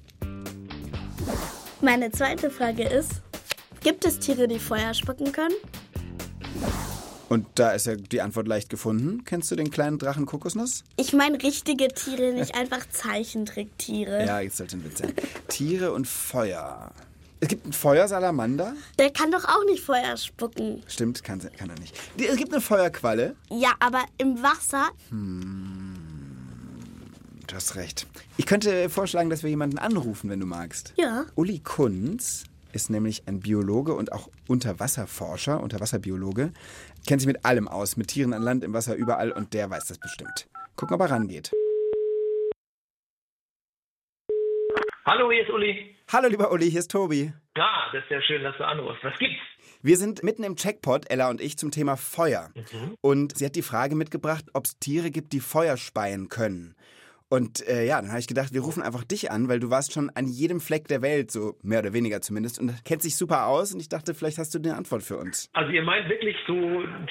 Meine 1.81 2.11
zweite 2.11 2.51
Frage 2.51 2.83
ist, 2.89 3.23
gibt 3.85 4.05
es 4.05 4.19
Tiere, 4.19 4.49
die 4.49 4.59
Feuer 4.59 4.95
spucken 4.95 5.31
können? 5.31 5.55
Und 7.35 7.47
da 7.57 7.73
ist 7.73 7.87
ja 7.87 7.97
die 7.97 8.21
Antwort 8.21 8.47
leicht 8.47 8.71
gefunden. 8.71 9.25
Kennst 9.25 9.51
du 9.51 9.57
den 9.57 9.73
kleinen 9.73 9.99
Drachen 9.99 10.25
Kokosnuss? 10.25 10.85
Ich 10.95 11.13
meine 11.15 11.43
richtige 11.43 11.89
Tiere, 11.89 12.33
nicht 12.33 12.55
einfach 12.55 12.89
Zeichentricktiere. 12.89 14.25
Ja, 14.25 14.39
jetzt 14.39 14.59
sollte 14.59 14.77
ein 14.77 14.85
Witz 14.85 15.01
sein. 15.01 15.13
Tiere 15.49 15.93
und 15.93 16.07
Feuer. 16.07 16.93
Es 17.41 17.49
gibt 17.49 17.65
einen 17.65 17.73
Feuersalamander. 17.73 18.75
Der 19.01 19.11
kann 19.11 19.33
doch 19.33 19.45
auch 19.47 19.65
nicht 19.65 19.83
Feuer 19.83 20.17
spucken. 20.17 20.85
Stimmt, 20.87 21.25
kann, 21.25 21.41
kann 21.57 21.71
er 21.71 21.79
nicht. 21.81 21.99
Es 22.17 22.37
gibt 22.37 22.53
eine 22.53 22.61
Feuerqualle. 22.61 23.35
Ja, 23.51 23.73
aber 23.81 24.05
im 24.17 24.41
Wasser. 24.41 24.91
Du 27.49 27.57
hast 27.57 27.75
recht. 27.75 28.07
Ich 28.37 28.47
könnte 28.47 28.89
vorschlagen, 28.89 29.29
dass 29.29 29.43
wir 29.43 29.51
jemanden 29.51 29.79
anrufen, 29.79 30.31
wenn 30.31 30.39
du 30.39 30.47
magst. 30.47 30.95
Ja. 30.99 31.25
Uli 31.35 31.59
Kunz 31.59 32.45
ist 32.75 32.91
nämlich 32.91 33.27
ein 33.29 33.41
Biologe 33.41 33.95
und 33.95 34.13
auch 34.13 34.29
Unterwasserforscher, 34.49 35.61
Unterwasserbiologe. 35.61 36.53
Kennt 37.07 37.21
sich 37.21 37.29
mit 37.29 37.45
allem 37.45 37.69
aus, 37.69 37.97
mit 37.97 38.09
Tieren 38.09 38.33
an 38.33 38.43
Land, 38.43 38.65
im 38.65 38.75
Wasser, 38.75 38.97
überall 38.97 39.31
und 39.31 39.55
der 39.55 39.71
weiß 39.71 39.87
das 39.87 39.99
bestimmt. 39.99 40.49
Gucken, 40.77 40.95
ob 40.97 41.01
er 41.01 41.11
rangeht. 41.11 41.53
Hallo, 45.07 45.31
hier 45.31 45.43
ist 45.43 45.51
Uli. 45.51 45.97
Hallo, 46.13 46.29
lieber 46.29 46.51
Uli, 46.51 46.71
hier 46.71 46.81
ist 46.81 46.91
Tobi. 46.91 47.33
Ja, 47.57 47.91
das 47.93 48.03
ist 48.05 48.11
ja 48.11 48.23
schön, 48.23 48.43
dass 48.43 48.57
du 48.57 48.67
anrufst. 48.67 49.05
Was 49.05 49.19
gibt's? 49.19 49.37
Wir 49.83 49.97
sind 49.97 50.23
mitten 50.23 50.45
im 50.45 50.57
Checkpot, 50.57 51.11
Ella 51.11 51.29
und 51.29 51.41
ich, 51.41 51.59
zum 51.59 51.71
Thema 51.71 51.97
Feuer. 51.97 52.51
Und 53.03 53.37
sie 53.37 53.45
hat 53.45 53.55
die 53.55 53.63
Frage 53.63 53.95
mitgebracht, 53.95 54.47
ob 54.55 54.65
es 54.65 54.79
Tiere 54.79 55.11
gibt, 55.11 55.33
die 55.33 55.41
Feuer 55.41 55.77
speien 55.77 56.29
können. 56.29 56.75
Und 57.35 57.67
äh, 57.67 57.85
ja, 57.85 58.01
dann 58.01 58.11
habe 58.11 58.21
ich 58.21 58.29
gedacht, 58.29 58.55
wir 58.55 58.61
rufen 58.61 58.81
einfach 58.81 59.03
dich 59.03 59.33
an, 59.33 59.49
weil 59.49 59.59
du 59.59 59.69
warst 59.69 59.93
schon 59.93 60.09
an 60.15 60.29
jedem 60.29 60.61
Fleck 60.61 60.87
der 60.87 61.03
Welt, 61.03 61.33
so 61.33 61.57
mehr 61.65 61.81
oder 61.81 61.93
weniger 61.93 62.21
zumindest, 62.21 62.61
und 62.61 62.85
kennt 62.85 63.03
sich 63.03 63.17
super 63.17 63.49
aus. 63.49 63.75
Und 63.75 63.81
ich 63.81 63.89
dachte, 63.89 64.15
vielleicht 64.15 64.39
hast 64.39 64.55
du 64.55 64.61
eine 64.61 64.77
Antwort 64.77 65.03
für 65.03 65.17
uns. 65.17 65.51
Also 65.53 65.73
ihr 65.73 65.83
meint 65.83 66.09
wirklich 66.09 66.37
so 66.47 66.55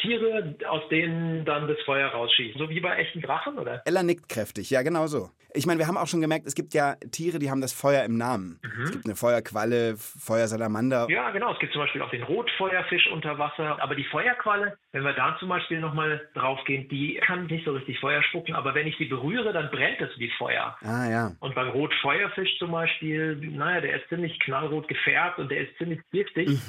Tiere, 0.01 0.55
aus 0.69 0.87
denen 0.89 1.43
dann 1.43 1.67
das 1.67 1.77
Feuer 1.85 2.07
rausschießt. 2.07 2.57
So 2.57 2.69
wie 2.69 2.79
bei 2.79 2.95
echten 2.95 3.19
Drachen, 3.19 3.59
oder? 3.59 3.81
Ella 3.83 4.01
nickt 4.01 4.29
kräftig, 4.29 4.69
ja, 4.69 4.81
genau 4.81 5.07
so. 5.07 5.29
Ich 5.55 5.65
meine, 5.65 5.79
wir 5.79 5.87
haben 5.87 5.97
auch 5.97 6.07
schon 6.07 6.21
gemerkt, 6.21 6.47
es 6.47 6.55
gibt 6.55 6.73
ja 6.73 6.95
Tiere, 7.11 7.39
die 7.39 7.51
haben 7.51 7.61
das 7.61 7.73
Feuer 7.73 8.03
im 8.03 8.17
Namen. 8.17 8.59
Es 8.83 8.91
gibt 8.91 9.05
eine 9.05 9.15
Feuerqualle, 9.15 9.95
Feuersalamander. 9.97 11.07
Ja, 11.09 11.29
genau. 11.31 11.53
Es 11.53 11.59
gibt 11.59 11.73
zum 11.73 11.81
Beispiel 11.81 12.01
auch 12.01 12.09
den 12.09 12.23
Rotfeuerfisch 12.23 13.07
unter 13.11 13.37
Wasser. 13.37 13.81
Aber 13.81 13.95
die 13.95 14.05
Feuerqualle, 14.05 14.77
wenn 14.91 15.03
wir 15.03 15.13
da 15.13 15.37
zum 15.39 15.49
Beispiel 15.49 15.79
nochmal 15.79 16.27
draufgehen, 16.33 16.89
die 16.89 17.19
kann 17.25 17.45
nicht 17.45 17.65
so 17.65 17.73
richtig 17.73 17.99
Feuer 17.99 18.23
spucken. 18.23 18.55
Aber 18.55 18.73
wenn 18.73 18.87
ich 18.87 18.97
sie 18.97 19.05
berühre, 19.05 19.53
dann 19.53 19.69
brennt 19.69 20.01
es 20.01 20.09
wie 20.17 20.31
Feuer. 20.37 20.75
Ah 20.81 21.09
ja. 21.09 21.31
Und 21.39 21.55
beim 21.55 21.69
Rotfeuerfisch 21.69 22.57
zum 22.57 22.71
Beispiel, 22.71 23.35
naja, 23.35 23.81
der 23.81 24.01
ist 24.01 24.09
ziemlich 24.09 24.39
knallrot 24.39 24.87
gefärbt 24.87 25.39
und 25.39 25.49
der 25.51 25.61
ist 25.61 25.77
ziemlich 25.77 25.99
giftig. 26.11 26.59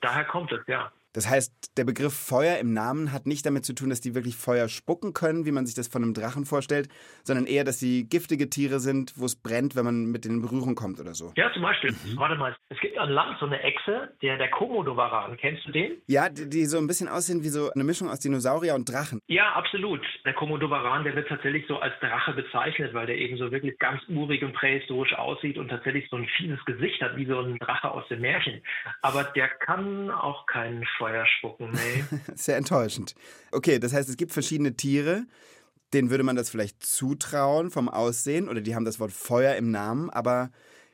Daher 0.00 0.24
kommt 0.24 0.52
es, 0.52 0.60
ja. 0.66 0.92
Das 1.14 1.30
heißt, 1.30 1.78
der 1.78 1.84
Begriff 1.84 2.12
Feuer 2.12 2.58
im 2.58 2.72
Namen 2.72 3.12
hat 3.12 3.26
nicht 3.26 3.46
damit 3.46 3.64
zu 3.64 3.72
tun, 3.72 3.88
dass 3.88 4.00
die 4.00 4.16
wirklich 4.16 4.36
Feuer 4.36 4.68
spucken 4.68 5.14
können, 5.14 5.46
wie 5.46 5.52
man 5.52 5.64
sich 5.64 5.76
das 5.76 5.86
von 5.86 6.02
einem 6.02 6.12
Drachen 6.12 6.44
vorstellt, 6.44 6.88
sondern 7.22 7.46
eher, 7.46 7.62
dass 7.62 7.78
sie 7.78 8.08
giftige 8.08 8.50
Tiere 8.50 8.80
sind, 8.80 9.12
wo 9.16 9.24
es 9.24 9.40
brennt, 9.40 9.76
wenn 9.76 9.84
man 9.84 10.06
mit 10.06 10.24
denen 10.24 10.36
in 10.36 10.42
Berührung 10.42 10.74
kommt 10.74 11.00
oder 11.00 11.14
so. 11.14 11.32
Ja, 11.36 11.52
zum 11.52 11.62
Beispiel, 11.62 11.94
warte 12.16 12.34
mal, 12.34 12.56
es 12.68 12.78
gibt 12.80 12.98
an 12.98 13.10
Land 13.10 13.38
so 13.38 13.46
eine 13.46 13.62
Echse, 13.62 14.12
der, 14.22 14.36
der 14.38 14.50
Komodowaran. 14.50 15.36
Kennst 15.36 15.64
du 15.66 15.72
den? 15.72 15.92
Ja, 16.08 16.28
die, 16.28 16.50
die 16.50 16.66
so 16.66 16.78
ein 16.78 16.88
bisschen 16.88 17.08
aussehen 17.08 17.44
wie 17.44 17.48
so 17.48 17.70
eine 17.70 17.84
Mischung 17.84 18.10
aus 18.10 18.18
Dinosaurier 18.18 18.74
und 18.74 18.90
Drachen. 18.90 19.20
Ja, 19.28 19.52
absolut. 19.52 20.00
Der 20.24 20.34
Komodowaran, 20.34 21.04
der 21.04 21.14
wird 21.14 21.28
tatsächlich 21.28 21.64
so 21.68 21.78
als 21.78 21.94
Drache 22.00 22.32
bezeichnet, 22.32 22.92
weil 22.92 23.06
der 23.06 23.18
eben 23.18 23.36
so 23.36 23.52
wirklich 23.52 23.78
ganz 23.78 24.02
urig 24.08 24.42
und 24.42 24.52
prähistorisch 24.52 25.14
aussieht 25.14 25.58
und 25.58 25.68
tatsächlich 25.68 26.08
so 26.10 26.16
ein 26.16 26.26
fieses 26.36 26.62
Gesicht 26.64 27.00
hat, 27.00 27.16
wie 27.16 27.26
so 27.26 27.38
ein 27.38 27.56
Drache 27.60 27.92
aus 27.92 28.06
dem 28.08 28.20
Märchen. 28.20 28.60
Aber 29.00 29.22
der 29.22 29.46
kann 29.46 30.10
auch 30.10 30.46
kein 30.46 30.84
Feuer 30.98 31.03
spucken, 31.38 31.70
nee. 31.70 32.04
Sehr 32.34 32.56
enttäuschend. 32.56 33.14
Okay, 33.52 33.78
das 33.78 33.92
heißt, 33.92 34.08
es 34.08 34.16
gibt 34.16 34.32
verschiedene 34.32 34.76
Tiere, 34.76 35.24
denen 35.92 36.10
würde 36.10 36.24
man 36.24 36.36
das 36.36 36.50
vielleicht 36.50 36.82
zutrauen 36.84 37.70
vom 37.70 37.88
Aussehen 37.88 38.48
oder 38.48 38.60
die 38.60 38.74
haben 38.74 38.84
das 38.84 39.00
Wort 39.00 39.12
Feuer 39.12 39.54
im 39.56 39.70
Namen, 39.70 40.10
aber 40.10 40.50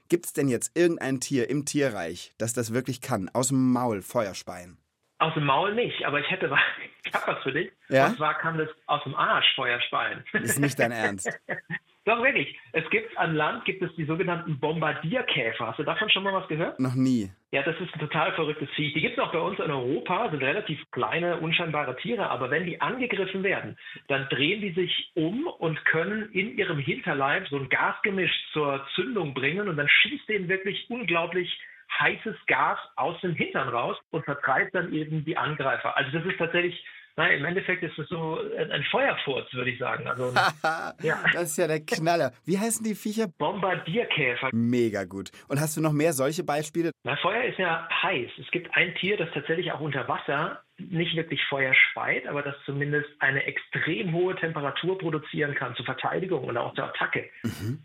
gibt 0.09 0.26
es 0.26 0.33
denn 0.33 0.49
jetzt 0.49 0.76
irgendein 0.76 1.21
Tier 1.21 1.49
im 1.49 1.64
Tierreich, 1.64 2.33
das 2.38 2.52
das 2.52 2.75
wirklich 2.75 3.00
kann, 3.00 3.31
aus 3.33 3.49
dem 3.49 3.73
Maul 3.73 4.02
Feuer 4.02 4.35
speien? 4.35 4.79
Aus 5.19 5.35
dem 5.35 5.45
Maul 5.45 5.75
nicht, 5.75 6.05
aber 6.05 6.21
ich 6.21 6.31
hätte 6.31 6.50
was, 6.50 6.61
ich 7.05 7.12
hab 7.12 7.26
was 7.26 7.43
für 7.43 7.52
dich. 7.52 7.71
Ja? 7.88 8.09
Und 8.09 8.17
zwar 8.17 8.38
kann 8.38 8.59
das 8.59 8.69
aus 8.87 9.02
dem 9.05 9.14
Arsch 9.14 9.55
Feuer 9.55 9.81
speien. 9.83 10.25
Das 10.33 10.43
ist 10.43 10.59
nicht 10.59 10.79
dein 10.79 10.93
Ernst. 10.93 11.29
Doch, 12.11 12.25
wirklich. 12.25 12.59
Es 12.73 12.90
gibt 12.90 13.17
an 13.17 13.37
Land 13.37 13.64
gibt 13.64 13.83
es 13.83 13.95
die 13.95 14.05
sogenannten 14.05 14.59
Bombardierkäfer. 14.59 15.69
Hast 15.69 15.79
du 15.79 15.85
davon 15.85 16.11
schon 16.11 16.25
mal 16.25 16.33
was 16.33 16.49
gehört? 16.49 16.81
Noch 16.81 16.97
nie. 16.97 17.31
Ja, 17.52 17.62
das 17.62 17.81
ist 17.81 17.95
ein 17.95 18.00
total 18.00 18.33
verrücktes 18.33 18.69
Viech. 18.71 18.95
Die 18.95 19.00
gibt 19.00 19.17
es 19.17 19.23
auch 19.23 19.31
bei 19.31 19.38
uns 19.38 19.61
in 19.61 19.71
Europa, 19.71 20.29
sind 20.29 20.43
relativ 20.43 20.81
kleine, 20.90 21.37
unscheinbare 21.37 21.95
Tiere, 21.99 22.29
aber 22.29 22.50
wenn 22.50 22.67
die 22.67 22.81
angegriffen 22.81 23.45
werden, 23.45 23.79
dann 24.09 24.29
drehen 24.29 24.61
die 24.61 24.73
sich 24.73 25.12
um 25.14 25.47
und 25.47 25.85
können 25.85 26.33
in 26.33 26.59
ihrem 26.59 26.81
Hinterleib 26.81 27.47
so 27.47 27.59
ein 27.59 27.69
Gasgemisch 27.69 28.33
zur 28.52 28.85
Zündung 28.97 29.33
bringen 29.33 29.69
und 29.69 29.76
dann 29.76 29.88
schießt 29.88 30.29
denen 30.29 30.49
wirklich 30.49 30.90
unglaublich 30.90 31.61
heißes 32.00 32.35
Gas 32.49 32.79
aus 32.97 33.21
dem 33.21 33.37
Hintern 33.37 33.69
raus 33.69 33.97
und 34.11 34.25
vertreibt 34.25 34.75
dann 34.75 34.93
eben 34.93 35.25
die 35.25 35.37
Angreifer. 35.37 35.97
Also 35.97 36.11
das 36.11 36.26
ist 36.26 36.38
tatsächlich 36.38 36.85
Nein, 37.17 37.38
im 37.38 37.45
Endeffekt 37.45 37.83
ist 37.83 37.99
es 37.99 38.09
so 38.09 38.38
ein 38.59 38.81
ein 38.81 38.85
Feuerfurz, 38.90 39.52
würde 39.52 39.71
ich 39.71 39.79
sagen. 39.79 40.07
Also, 40.07 40.33
ja. 41.02 41.19
Das 41.33 41.50
ist 41.50 41.57
ja 41.59 41.67
der 41.67 41.81
Knaller. 41.81 42.33
Wie 42.45 42.59
heißen 42.59 42.85
die 42.85 42.95
Viecher? 42.95 43.29
Bombardierkäfer. 43.38 44.50
Mega 44.52 45.05
gut. 45.05 45.31
Und 45.49 45.61
hast 45.61 45.76
du 45.76 45.81
noch 45.81 45.93
mehr 45.93 46.12
solche 46.12 46.45
Beispiele? 46.45 46.93
Na, 47.05 47.17
Feuer 47.17 47.45
ist 47.45 47.59
ja 47.59 47.88
heiß. 48.02 48.31
Es 48.38 48.50
gibt 48.50 48.75
ein 48.75 48.95
Tier, 48.97 49.17
das 49.17 49.29
tatsächlich 49.35 49.71
auch 49.73 49.81
unter 49.81 50.09
Wasser 50.09 50.62
nicht 50.88 51.14
wirklich 51.14 51.45
Feuer 51.45 51.75
speit, 51.75 52.26
aber 52.26 52.43
das 52.43 52.55
zumindest 52.64 53.11
eine 53.19 53.45
extrem 53.45 54.14
hohe 54.14 54.35
Temperatur 54.37 54.97
produzieren 54.97 55.55
kann 55.55 55.75
zur 55.76 55.85
Verteidigung 55.85 56.45
oder 56.45 56.62
auch 56.62 56.75
zur 56.75 56.85
Attacke. 56.85 57.29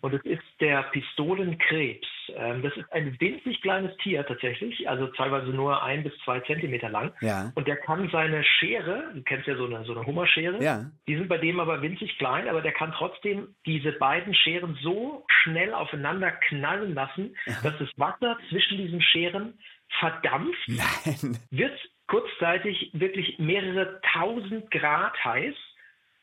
Und 0.01 0.13
es 0.13 0.23
ist 0.23 0.43
der 0.61 0.83
Pistolenkrebs. 0.83 2.07
Ähm, 2.35 2.61
das 2.61 2.75
ist 2.77 2.91
ein 2.91 3.15
winzig 3.19 3.61
kleines 3.61 3.95
Tier 3.97 4.25
tatsächlich, 4.25 4.87
also 4.89 5.07
teilweise 5.07 5.49
nur 5.51 5.83
ein 5.83 6.03
bis 6.03 6.13
zwei 6.23 6.39
Zentimeter 6.41 6.89
lang. 6.89 7.11
Ja. 7.21 7.51
Und 7.55 7.67
der 7.67 7.77
kann 7.77 8.09
seine 8.11 8.43
Schere, 8.43 9.11
du 9.13 9.21
kennst 9.23 9.47
ja 9.47 9.55
so 9.55 9.65
eine, 9.65 9.83
so 9.85 9.93
eine 9.93 10.05
Hummerschere, 10.05 10.61
Ja. 10.63 10.85
die 11.07 11.15
sind 11.15 11.27
bei 11.27 11.37
dem 11.37 11.59
aber 11.59 11.81
winzig 11.81 12.17
klein, 12.17 12.47
aber 12.47 12.61
der 12.61 12.71
kann 12.73 12.91
trotzdem 12.91 13.55
diese 13.65 13.91
beiden 13.93 14.33
Scheren 14.33 14.77
so 14.81 15.25
schnell 15.43 15.73
aufeinander 15.73 16.31
knallen 16.31 16.93
lassen, 16.93 17.35
dass 17.63 17.77
das 17.77 17.89
Wasser 17.97 18.37
zwischen 18.49 18.77
diesen 18.77 19.01
Scheren 19.01 19.59
verdampft, 19.99 20.67
Nein. 20.67 21.37
wird 21.51 21.79
kurzzeitig 22.07 22.91
wirklich 22.93 23.39
mehrere 23.39 23.99
tausend 24.13 24.69
Grad 24.71 25.13
heiß 25.23 25.55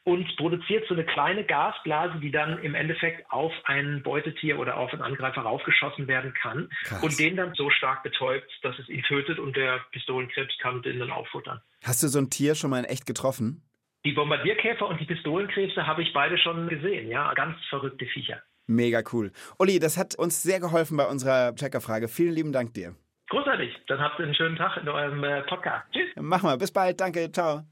und 0.04 0.36
produziert 0.36 0.84
so 0.88 0.94
eine 0.94 1.04
kleine 1.04 1.44
Gasblase, 1.44 2.18
die 2.18 2.30
dann 2.30 2.58
im 2.62 2.74
Endeffekt 2.74 3.30
auf 3.30 3.52
ein 3.64 4.02
Beutetier 4.02 4.58
oder 4.58 4.76
auf 4.76 4.92
einen 4.92 5.02
Angreifer 5.02 5.42
raufgeschossen 5.42 6.08
werden 6.08 6.34
kann 6.34 6.68
Krass. 6.84 7.02
und 7.02 7.18
den 7.18 7.36
dann 7.36 7.54
so 7.54 7.70
stark 7.70 8.02
betäubt, 8.02 8.50
dass 8.62 8.78
es 8.78 8.88
ihn 8.88 9.02
tötet 9.02 9.38
und 9.38 9.56
der 9.56 9.80
Pistolenkrebs 9.92 10.56
kann 10.60 10.82
den 10.82 10.98
dann 10.98 11.10
auffuttern. 11.10 11.60
Hast 11.84 12.02
du 12.02 12.08
so 12.08 12.18
ein 12.18 12.30
Tier 12.30 12.54
schon 12.54 12.70
mal 12.70 12.80
in 12.80 12.84
echt 12.84 13.06
getroffen? 13.06 13.62
Die 14.04 14.12
Bombardierkäfer 14.12 14.88
und 14.88 15.00
die 15.00 15.04
Pistolenkrebse 15.04 15.86
habe 15.86 16.02
ich 16.02 16.12
beide 16.12 16.36
schon 16.36 16.68
gesehen, 16.68 17.08
ja, 17.08 17.32
ganz 17.34 17.56
verrückte 17.68 18.06
Viecher. 18.06 18.42
Mega 18.66 19.02
cool. 19.12 19.30
Uli, 19.58 19.78
das 19.78 19.96
hat 19.96 20.16
uns 20.16 20.42
sehr 20.42 20.58
geholfen 20.58 20.96
bei 20.96 21.06
unserer 21.06 21.54
Checkerfrage. 21.54 22.08
Vielen 22.08 22.32
lieben 22.32 22.52
Dank 22.52 22.74
dir. 22.74 22.94
Großartig, 23.28 23.74
dann 23.86 24.00
habt 24.00 24.18
ihr 24.18 24.26
einen 24.26 24.34
schönen 24.34 24.56
Tag 24.56 24.76
in 24.76 24.88
eurem 24.88 25.22
äh, 25.24 25.42
Podcast. 25.42 25.86
Tschüss. 25.92 26.10
Mach 26.16 26.42
mal. 26.42 26.58
Bis 26.58 26.72
bald. 26.72 27.00
Danke. 27.00 27.30
Ciao. 27.32 27.62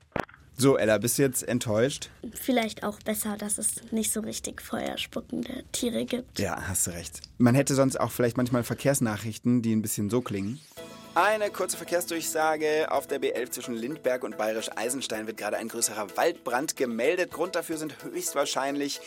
So, 0.60 0.76
Ella, 0.76 0.98
bist 0.98 1.16
du 1.16 1.22
jetzt 1.22 1.48
enttäuscht? 1.48 2.10
Vielleicht 2.34 2.84
auch 2.84 2.98
besser, 3.00 3.38
dass 3.38 3.56
es 3.56 3.76
nicht 3.92 4.12
so 4.12 4.20
richtig 4.20 4.60
feuerspuckende 4.60 5.64
Tiere 5.72 6.04
gibt. 6.04 6.38
Ja, 6.38 6.68
hast 6.68 6.86
du 6.86 6.90
recht. 6.90 7.22
Man 7.38 7.54
hätte 7.54 7.74
sonst 7.74 7.98
auch 7.98 8.10
vielleicht 8.10 8.36
manchmal 8.36 8.62
Verkehrsnachrichten, 8.62 9.62
die 9.62 9.74
ein 9.74 9.80
bisschen 9.80 10.10
so 10.10 10.20
klingen. 10.20 10.60
Eine 11.14 11.48
kurze 11.48 11.78
Verkehrsdurchsage. 11.78 12.88
Auf 12.90 13.06
der 13.06 13.22
B11 13.22 13.52
zwischen 13.52 13.74
Lindberg 13.74 14.22
und 14.22 14.36
Bayerisch-Eisenstein 14.36 15.26
wird 15.26 15.38
gerade 15.38 15.56
ein 15.56 15.68
größerer 15.68 16.14
Waldbrand 16.18 16.76
gemeldet. 16.76 17.30
Grund 17.30 17.56
dafür 17.56 17.78
sind 17.78 17.94
höchstwahrscheinlich 18.04 19.00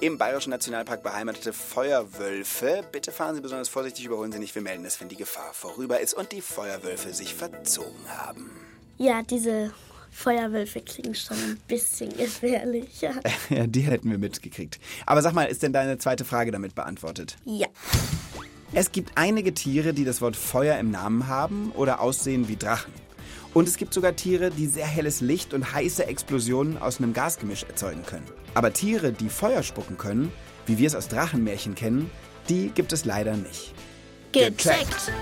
im 0.00 0.18
Bayerischen 0.18 0.50
Nationalpark 0.50 1.04
beheimatete 1.04 1.52
Feuerwölfe. 1.52 2.82
Bitte 2.90 3.12
fahren 3.12 3.36
Sie 3.36 3.40
besonders 3.40 3.68
vorsichtig, 3.68 4.06
überholen 4.06 4.32
Sie 4.32 4.40
nicht. 4.40 4.56
Wir 4.56 4.62
melden 4.62 4.84
es, 4.84 5.00
wenn 5.00 5.08
die 5.08 5.14
Gefahr 5.14 5.52
vorüber 5.52 6.00
ist 6.00 6.14
und 6.14 6.32
die 6.32 6.40
Feuerwölfe 6.40 7.14
sich 7.14 7.32
verzogen 7.32 8.08
haben. 8.08 8.50
Ja, 8.98 9.22
diese 9.22 9.72
Feuerwölfe 10.16 10.80
klingen 10.80 11.14
schon 11.14 11.36
ein 11.36 11.58
bisschen 11.68 12.16
gefährlich. 12.16 13.02
Ja. 13.02 13.10
Ja, 13.50 13.66
die 13.66 13.82
hätten 13.82 14.10
wir 14.10 14.18
mitgekriegt. 14.18 14.80
Aber 15.04 15.20
sag 15.22 15.34
mal, 15.34 15.44
ist 15.44 15.62
denn 15.62 15.72
deine 15.72 15.98
zweite 15.98 16.24
Frage 16.24 16.50
damit 16.50 16.74
beantwortet? 16.74 17.36
ja. 17.44 17.66
Es 18.72 18.90
gibt 18.90 19.12
einige 19.14 19.54
Tiere, 19.54 19.94
die 19.94 20.04
das 20.04 20.20
Wort 20.20 20.34
Feuer 20.34 20.76
im 20.78 20.90
Namen 20.90 21.28
haben 21.28 21.70
oder 21.76 22.00
aussehen 22.00 22.48
wie 22.48 22.56
Drachen. 22.56 22.92
Und 23.54 23.68
es 23.68 23.76
gibt 23.76 23.94
sogar 23.94 24.16
Tiere, 24.16 24.50
die 24.50 24.66
sehr 24.66 24.86
helles 24.86 25.20
Licht 25.20 25.54
und 25.54 25.72
heiße 25.72 26.04
Explosionen 26.06 26.76
aus 26.76 26.98
einem 26.98 27.12
Gasgemisch 27.12 27.62
erzeugen 27.62 28.02
können. 28.04 28.26
Aber 28.54 28.72
Tiere, 28.72 29.12
die 29.12 29.28
Feuer 29.28 29.62
spucken 29.62 29.96
können, 29.96 30.32
wie 30.66 30.78
wir 30.78 30.88
es 30.88 30.96
aus 30.96 31.08
Drachenmärchen 31.08 31.74
kennen, 31.76 32.10
die 32.48 32.70
gibt 32.70 32.92
es 32.92 33.04
leider 33.04 33.36
nicht. 33.36 33.72
Gecheckt. 34.32 35.12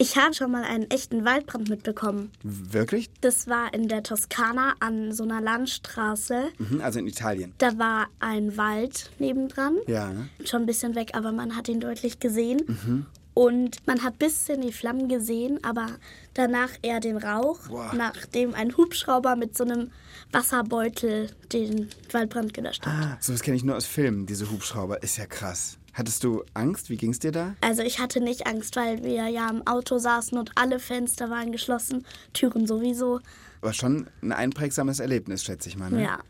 Ich 0.00 0.16
habe 0.16 0.32
schon 0.32 0.52
mal 0.52 0.62
einen 0.62 0.88
echten 0.90 1.24
Waldbrand 1.24 1.68
mitbekommen. 1.68 2.30
Wirklich? 2.44 3.10
Das 3.20 3.48
war 3.48 3.74
in 3.74 3.88
der 3.88 4.04
Toskana 4.04 4.74
an 4.78 5.12
so 5.12 5.24
einer 5.24 5.40
Landstraße. 5.40 6.50
Mhm, 6.58 6.80
also 6.80 7.00
in 7.00 7.08
Italien. 7.08 7.52
Da 7.58 7.78
war 7.78 8.06
ein 8.20 8.56
Wald 8.56 9.10
nebendran. 9.18 9.76
Ja. 9.88 10.12
Schon 10.44 10.62
ein 10.62 10.66
bisschen 10.66 10.94
weg, 10.94 11.10
aber 11.14 11.32
man 11.32 11.56
hat 11.56 11.68
ihn 11.68 11.80
deutlich 11.80 12.20
gesehen. 12.20 13.06
Und 13.34 13.86
man 13.86 14.02
hat 14.02 14.18
bis 14.18 14.48
in 14.48 14.62
die 14.62 14.72
Flammen 14.72 15.08
gesehen, 15.08 15.62
aber 15.62 15.86
danach 16.34 16.70
eher 16.82 16.98
den 16.98 17.16
Rauch, 17.16 17.68
Boah. 17.68 17.92
nachdem 17.94 18.54
ein 18.54 18.76
Hubschrauber 18.76 19.36
mit 19.36 19.56
so 19.56 19.62
einem 19.62 19.90
Wasserbeutel 20.32 21.30
den 21.52 21.88
Waldbrand 22.10 22.52
gelöscht 22.52 22.84
hat. 22.86 22.92
Ah, 22.92 23.18
sowas 23.20 23.42
kenne 23.42 23.56
ich 23.56 23.64
nur 23.64 23.76
aus 23.76 23.86
Filmen, 23.86 24.26
diese 24.26 24.50
Hubschrauber. 24.50 25.02
Ist 25.02 25.18
ja 25.18 25.26
krass. 25.26 25.77
Hattest 25.98 26.22
du 26.22 26.44
Angst? 26.54 26.90
Wie 26.90 26.96
ging's 26.96 27.18
dir 27.18 27.32
da? 27.32 27.56
Also 27.60 27.82
ich 27.82 27.98
hatte 27.98 28.20
nicht 28.20 28.46
Angst, 28.46 28.76
weil 28.76 29.02
wir 29.02 29.26
ja 29.26 29.50
im 29.50 29.66
Auto 29.66 29.98
saßen 29.98 30.38
und 30.38 30.52
alle 30.54 30.78
Fenster 30.78 31.28
waren 31.28 31.50
geschlossen, 31.50 32.06
Türen 32.32 32.68
sowieso. 32.68 33.18
War 33.62 33.72
schon 33.72 34.06
ein 34.22 34.30
einprägsames 34.30 35.00
Erlebnis, 35.00 35.42
schätze 35.42 35.68
ich 35.68 35.76
mal. 35.76 35.90
Ne? 35.90 36.04
Ja. 36.04 36.20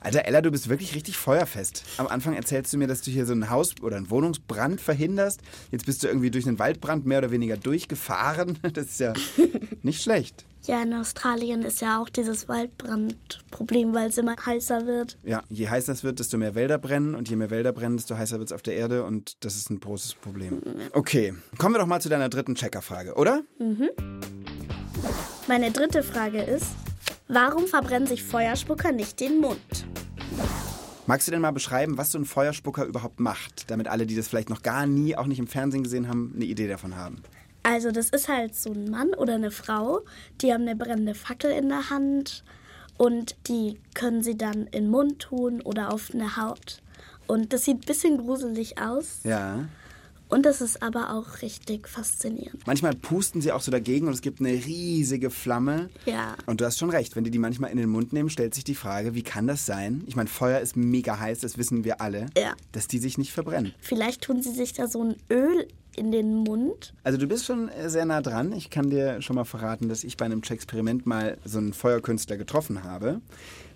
Alter, 0.00 0.26
Ella, 0.26 0.42
du 0.42 0.50
bist 0.50 0.68
wirklich 0.68 0.94
richtig 0.94 1.16
feuerfest. 1.16 1.82
Am 1.96 2.06
Anfang 2.06 2.34
erzählst 2.34 2.72
du 2.72 2.78
mir, 2.78 2.86
dass 2.86 3.00
du 3.00 3.10
hier 3.10 3.26
so 3.26 3.32
ein 3.32 3.50
Haus- 3.50 3.74
oder 3.82 3.96
einen 3.96 4.10
Wohnungsbrand 4.10 4.80
verhinderst. 4.80 5.40
Jetzt 5.70 5.86
bist 5.86 6.02
du 6.02 6.08
irgendwie 6.08 6.30
durch 6.30 6.46
einen 6.46 6.58
Waldbrand 6.58 7.06
mehr 7.06 7.18
oder 7.18 7.30
weniger 7.30 7.56
durchgefahren. 7.56 8.58
Das 8.74 8.86
ist 8.86 9.00
ja 9.00 9.12
nicht 9.82 10.02
schlecht. 10.02 10.44
Ja, 10.66 10.82
in 10.82 10.94
Australien 10.94 11.62
ist 11.62 11.82
ja 11.82 12.00
auch 12.00 12.08
dieses 12.08 12.48
Waldbrandproblem, 12.48 13.94
weil 13.94 14.08
es 14.08 14.16
immer 14.18 14.34
heißer 14.34 14.86
wird. 14.86 15.18
Ja, 15.22 15.42
je 15.50 15.68
heißer 15.68 15.92
es 15.92 16.02
wird, 16.02 16.18
desto 16.18 16.38
mehr 16.38 16.54
Wälder 16.54 16.78
brennen. 16.78 17.14
Und 17.14 17.28
je 17.28 17.36
mehr 17.36 17.50
Wälder 17.50 17.72
brennen, 17.72 17.98
desto 17.98 18.16
heißer 18.16 18.38
wird 18.38 18.48
es 18.48 18.52
auf 18.52 18.62
der 18.62 18.74
Erde. 18.74 19.04
Und 19.04 19.44
das 19.44 19.56
ist 19.56 19.70
ein 19.70 19.78
großes 19.78 20.14
Problem. 20.14 20.62
Okay, 20.92 21.34
kommen 21.58 21.74
wir 21.74 21.78
doch 21.78 21.86
mal 21.86 22.00
zu 22.00 22.08
deiner 22.08 22.30
dritten 22.30 22.54
Checkerfrage, 22.54 23.14
oder? 23.14 23.42
Meine 25.46 25.70
dritte 25.70 26.02
Frage 26.02 26.40
ist, 26.42 26.66
warum 27.28 27.66
verbrennen 27.66 28.06
sich 28.06 28.22
Feuerspucker 28.22 28.92
nicht 28.92 29.20
den 29.20 29.40
Mund? 29.40 29.86
Magst 31.06 31.28
du 31.28 31.32
denn 31.32 31.42
mal 31.42 31.52
beschreiben, 31.52 31.98
was 31.98 32.10
so 32.12 32.18
ein 32.18 32.24
Feuerspucker 32.24 32.86
überhaupt 32.86 33.20
macht? 33.20 33.70
Damit 33.70 33.88
alle, 33.88 34.06
die 34.06 34.16
das 34.16 34.28
vielleicht 34.28 34.48
noch 34.48 34.62
gar 34.62 34.86
nie, 34.86 35.16
auch 35.16 35.26
nicht 35.26 35.38
im 35.38 35.46
Fernsehen 35.46 35.82
gesehen 35.82 36.08
haben, 36.08 36.32
eine 36.34 36.46
Idee 36.46 36.66
davon 36.66 36.96
haben. 36.96 37.22
Also 37.62 37.90
das 37.90 38.10
ist 38.10 38.28
halt 38.28 38.54
so 38.54 38.72
ein 38.72 38.90
Mann 38.90 39.14
oder 39.14 39.34
eine 39.34 39.50
Frau, 39.50 40.02
die 40.40 40.52
haben 40.52 40.62
eine 40.62 40.76
brennende 40.76 41.14
Fackel 41.14 41.50
in 41.50 41.68
der 41.68 41.90
Hand 41.90 42.44
und 42.96 43.36
die 43.48 43.80
können 43.94 44.22
sie 44.22 44.36
dann 44.36 44.66
in 44.66 44.84
den 44.84 44.90
Mund 44.90 45.18
tun 45.20 45.60
oder 45.62 45.92
auf 45.92 46.10
eine 46.12 46.36
Haut. 46.36 46.82
Und 47.26 47.52
das 47.52 47.64
sieht 47.64 47.78
ein 47.78 47.86
bisschen 47.86 48.18
gruselig 48.18 48.78
aus 48.78 49.20
Ja. 49.24 49.66
Und 50.34 50.44
das 50.44 50.60
ist 50.60 50.82
aber 50.82 51.14
auch 51.14 51.42
richtig 51.42 51.86
faszinierend. 51.88 52.66
Manchmal 52.66 52.92
pusten 52.96 53.40
sie 53.40 53.52
auch 53.52 53.60
so 53.60 53.70
dagegen 53.70 54.08
und 54.08 54.14
es 54.14 54.20
gibt 54.20 54.40
eine 54.40 54.50
riesige 54.50 55.30
Flamme. 55.30 55.90
Ja. 56.06 56.34
Und 56.46 56.60
du 56.60 56.64
hast 56.64 56.76
schon 56.76 56.90
recht, 56.90 57.14
wenn 57.14 57.22
die 57.22 57.30
die 57.30 57.38
manchmal 57.38 57.70
in 57.70 57.76
den 57.76 57.88
Mund 57.88 58.12
nehmen, 58.12 58.28
stellt 58.28 58.52
sich 58.52 58.64
die 58.64 58.74
Frage, 58.74 59.14
wie 59.14 59.22
kann 59.22 59.46
das 59.46 59.64
sein? 59.64 60.02
Ich 60.08 60.16
meine, 60.16 60.28
Feuer 60.28 60.58
ist 60.58 60.76
mega 60.76 61.20
heiß, 61.20 61.38
das 61.38 61.56
wissen 61.56 61.84
wir 61.84 62.00
alle. 62.00 62.26
Ja. 62.36 62.54
Dass 62.72 62.88
die 62.88 62.98
sich 62.98 63.16
nicht 63.16 63.30
verbrennen. 63.30 63.74
Vielleicht 63.78 64.22
tun 64.22 64.42
sie 64.42 64.50
sich 64.50 64.72
da 64.72 64.88
so 64.88 65.04
ein 65.04 65.14
Öl 65.30 65.68
in 65.94 66.10
den 66.10 66.34
Mund. 66.34 66.94
Also 67.04 67.16
du 67.16 67.28
bist 67.28 67.44
schon 67.44 67.68
äh, 67.68 67.88
sehr 67.88 68.04
nah 68.04 68.20
dran. 68.20 68.50
Ich 68.50 68.70
kann 68.70 68.90
dir 68.90 69.22
schon 69.22 69.36
mal 69.36 69.44
verraten, 69.44 69.88
dass 69.88 70.02
ich 70.02 70.16
bei 70.16 70.24
einem 70.24 70.42
Experiment 70.42 71.06
mal 71.06 71.38
so 71.44 71.58
einen 71.58 71.72
Feuerkünstler 71.72 72.36
getroffen 72.36 72.82
habe. 72.82 73.20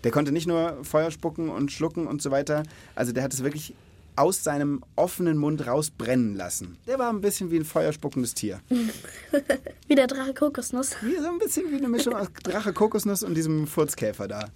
Der 0.03 0.11
konnte 0.11 0.33
nicht 0.33 0.49
nur 0.49 0.83
Feuer 0.83 1.13
spucken 1.13 1.51
und 1.51 1.71
schlucken 1.71 2.09
und 2.09 2.21
so 2.21 2.33
weiter. 2.33 2.65
Also 2.97 3.13
der 3.13 3.23
hat 3.23 3.33
es 3.33 3.45
wirklich 3.45 3.75
aus 4.19 4.43
seinem 4.43 4.83
offenen 4.97 5.39
Mund 5.39 5.67
rausbrennen 5.67 6.35
lassen. 6.35 6.77
Der 6.87 6.99
war 6.99 7.11
ein 7.11 7.21
bisschen 7.21 7.51
wie 7.51 7.57
ein 7.57 7.65
feuerspuckendes 7.65 8.35
Tier. 8.35 8.61
Wie 9.87 9.95
der 9.95 10.07
Drache 10.07 10.35
Kokosnuss. 10.35 10.97
Wie 11.01 11.17
so 11.17 11.29
ein 11.29 11.39
bisschen 11.39 11.71
wie 11.73 11.77
eine 11.77 11.89
Mischung 11.89 12.15
aus 12.15 12.27
Drache 12.43 12.75
Kokosnuss 12.75 13.23
und 13.23 13.35
diesem 13.35 13.67
Furzkäfer 13.67 14.29
da. 14.29 14.51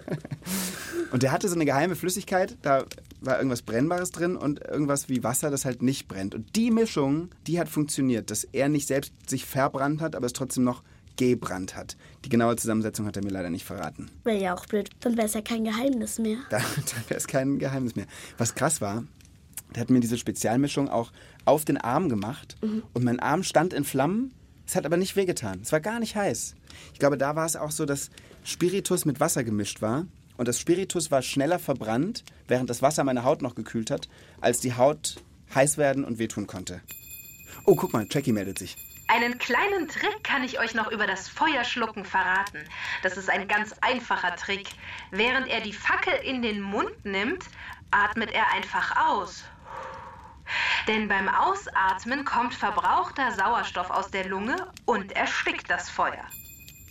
und 1.12 1.22
der 1.22 1.32
hatte 1.32 1.48
so 1.48 1.54
eine 1.54 1.66
geheime 1.66 1.96
Flüssigkeit, 1.96 2.56
da 2.62 2.86
war 3.20 3.36
irgendwas 3.36 3.60
Brennbares 3.60 4.10
drin 4.10 4.36
und 4.36 4.60
irgendwas 4.60 5.10
wie 5.10 5.22
Wasser, 5.22 5.50
das 5.50 5.66
halt 5.66 5.82
nicht 5.82 6.08
brennt. 6.08 6.34
Und 6.34 6.56
die 6.56 6.70
Mischung, 6.70 7.28
die 7.46 7.60
hat 7.60 7.68
funktioniert, 7.68 8.30
dass 8.30 8.44
er 8.44 8.70
nicht 8.70 8.86
selbst 8.86 9.12
sich 9.28 9.44
verbrannt 9.44 10.00
hat, 10.00 10.16
aber 10.16 10.24
es 10.24 10.32
trotzdem 10.32 10.64
noch 10.64 10.82
gebrannt 11.18 11.76
hat. 11.76 11.96
Die 12.24 12.28
genaue 12.28 12.56
Zusammensetzung 12.56 13.06
hat 13.06 13.16
er 13.16 13.24
mir 13.24 13.30
leider 13.30 13.50
nicht 13.50 13.64
verraten. 13.64 14.10
Wäre 14.24 14.40
ja 14.40 14.54
auch 14.54 14.66
blöd. 14.66 14.90
Dann 15.00 15.16
wäre 15.16 15.26
es 15.26 15.34
ja 15.34 15.42
kein 15.42 15.64
Geheimnis 15.64 16.18
mehr. 16.18 16.38
Da, 16.50 16.58
da 16.76 17.08
wäre 17.08 17.18
es 17.18 17.26
kein 17.26 17.58
Geheimnis 17.58 17.96
mehr. 17.96 18.06
Was 18.38 18.54
krass 18.54 18.80
war, 18.80 19.04
der 19.74 19.82
hat 19.82 19.90
mir 19.90 20.00
diese 20.00 20.16
Spezialmischung 20.16 20.88
auch 20.88 21.12
auf 21.44 21.64
den 21.64 21.76
Arm 21.76 22.08
gemacht 22.08 22.56
und 22.94 23.04
mein 23.04 23.20
Arm 23.20 23.42
stand 23.42 23.72
in 23.72 23.84
Flammen. 23.84 24.32
Es 24.66 24.76
hat 24.76 24.86
aber 24.86 24.96
nicht 24.96 25.16
wehgetan. 25.16 25.60
Es 25.62 25.72
war 25.72 25.80
gar 25.80 25.98
nicht 25.98 26.16
heiß. 26.16 26.54
Ich 26.92 26.98
glaube, 26.98 27.18
da 27.18 27.36
war 27.36 27.46
es 27.46 27.56
auch 27.56 27.70
so, 27.70 27.84
dass 27.84 28.10
Spiritus 28.44 29.04
mit 29.04 29.20
Wasser 29.20 29.44
gemischt 29.44 29.82
war. 29.82 30.06
Und 30.36 30.46
das 30.46 30.60
Spiritus 30.60 31.10
war 31.10 31.20
schneller 31.20 31.58
verbrannt, 31.58 32.22
während 32.46 32.70
das 32.70 32.80
Wasser 32.80 33.02
meine 33.02 33.24
Haut 33.24 33.42
noch 33.42 33.54
gekühlt 33.54 33.90
hat, 33.90 34.08
als 34.40 34.60
die 34.60 34.74
Haut 34.74 35.16
heiß 35.54 35.78
werden 35.78 36.04
und 36.04 36.18
wehtun 36.18 36.46
konnte. 36.46 36.80
Oh, 37.64 37.74
guck 37.74 37.92
mal, 37.92 38.06
Jackie 38.08 38.32
meldet 38.32 38.58
sich. 38.58 38.76
Einen 39.08 39.38
kleinen 39.38 39.88
Trick 39.88 40.22
kann 40.22 40.44
ich 40.44 40.60
euch 40.60 40.74
noch 40.74 40.90
über 40.90 41.06
das 41.06 41.28
Feuerschlucken 41.28 42.04
verraten. 42.04 42.58
Das 43.02 43.16
ist 43.16 43.30
ein 43.30 43.48
ganz 43.48 43.74
einfacher 43.80 44.36
Trick. 44.36 44.68
Während 45.10 45.48
er 45.48 45.60
die 45.60 45.72
Fackel 45.72 46.12
in 46.22 46.42
den 46.42 46.60
Mund 46.60 47.04
nimmt, 47.04 47.44
atmet 47.90 48.30
er 48.32 48.52
einfach 48.52 48.96
aus. 49.08 49.44
Denn 50.86 51.08
beim 51.08 51.28
Ausatmen 51.28 52.24
kommt 52.24 52.54
verbrauchter 52.54 53.32
Sauerstoff 53.32 53.90
aus 53.90 54.10
der 54.10 54.26
Lunge 54.26 54.56
und 54.84 55.12
erstickt 55.12 55.70
das 55.70 55.88
Feuer. 55.88 56.24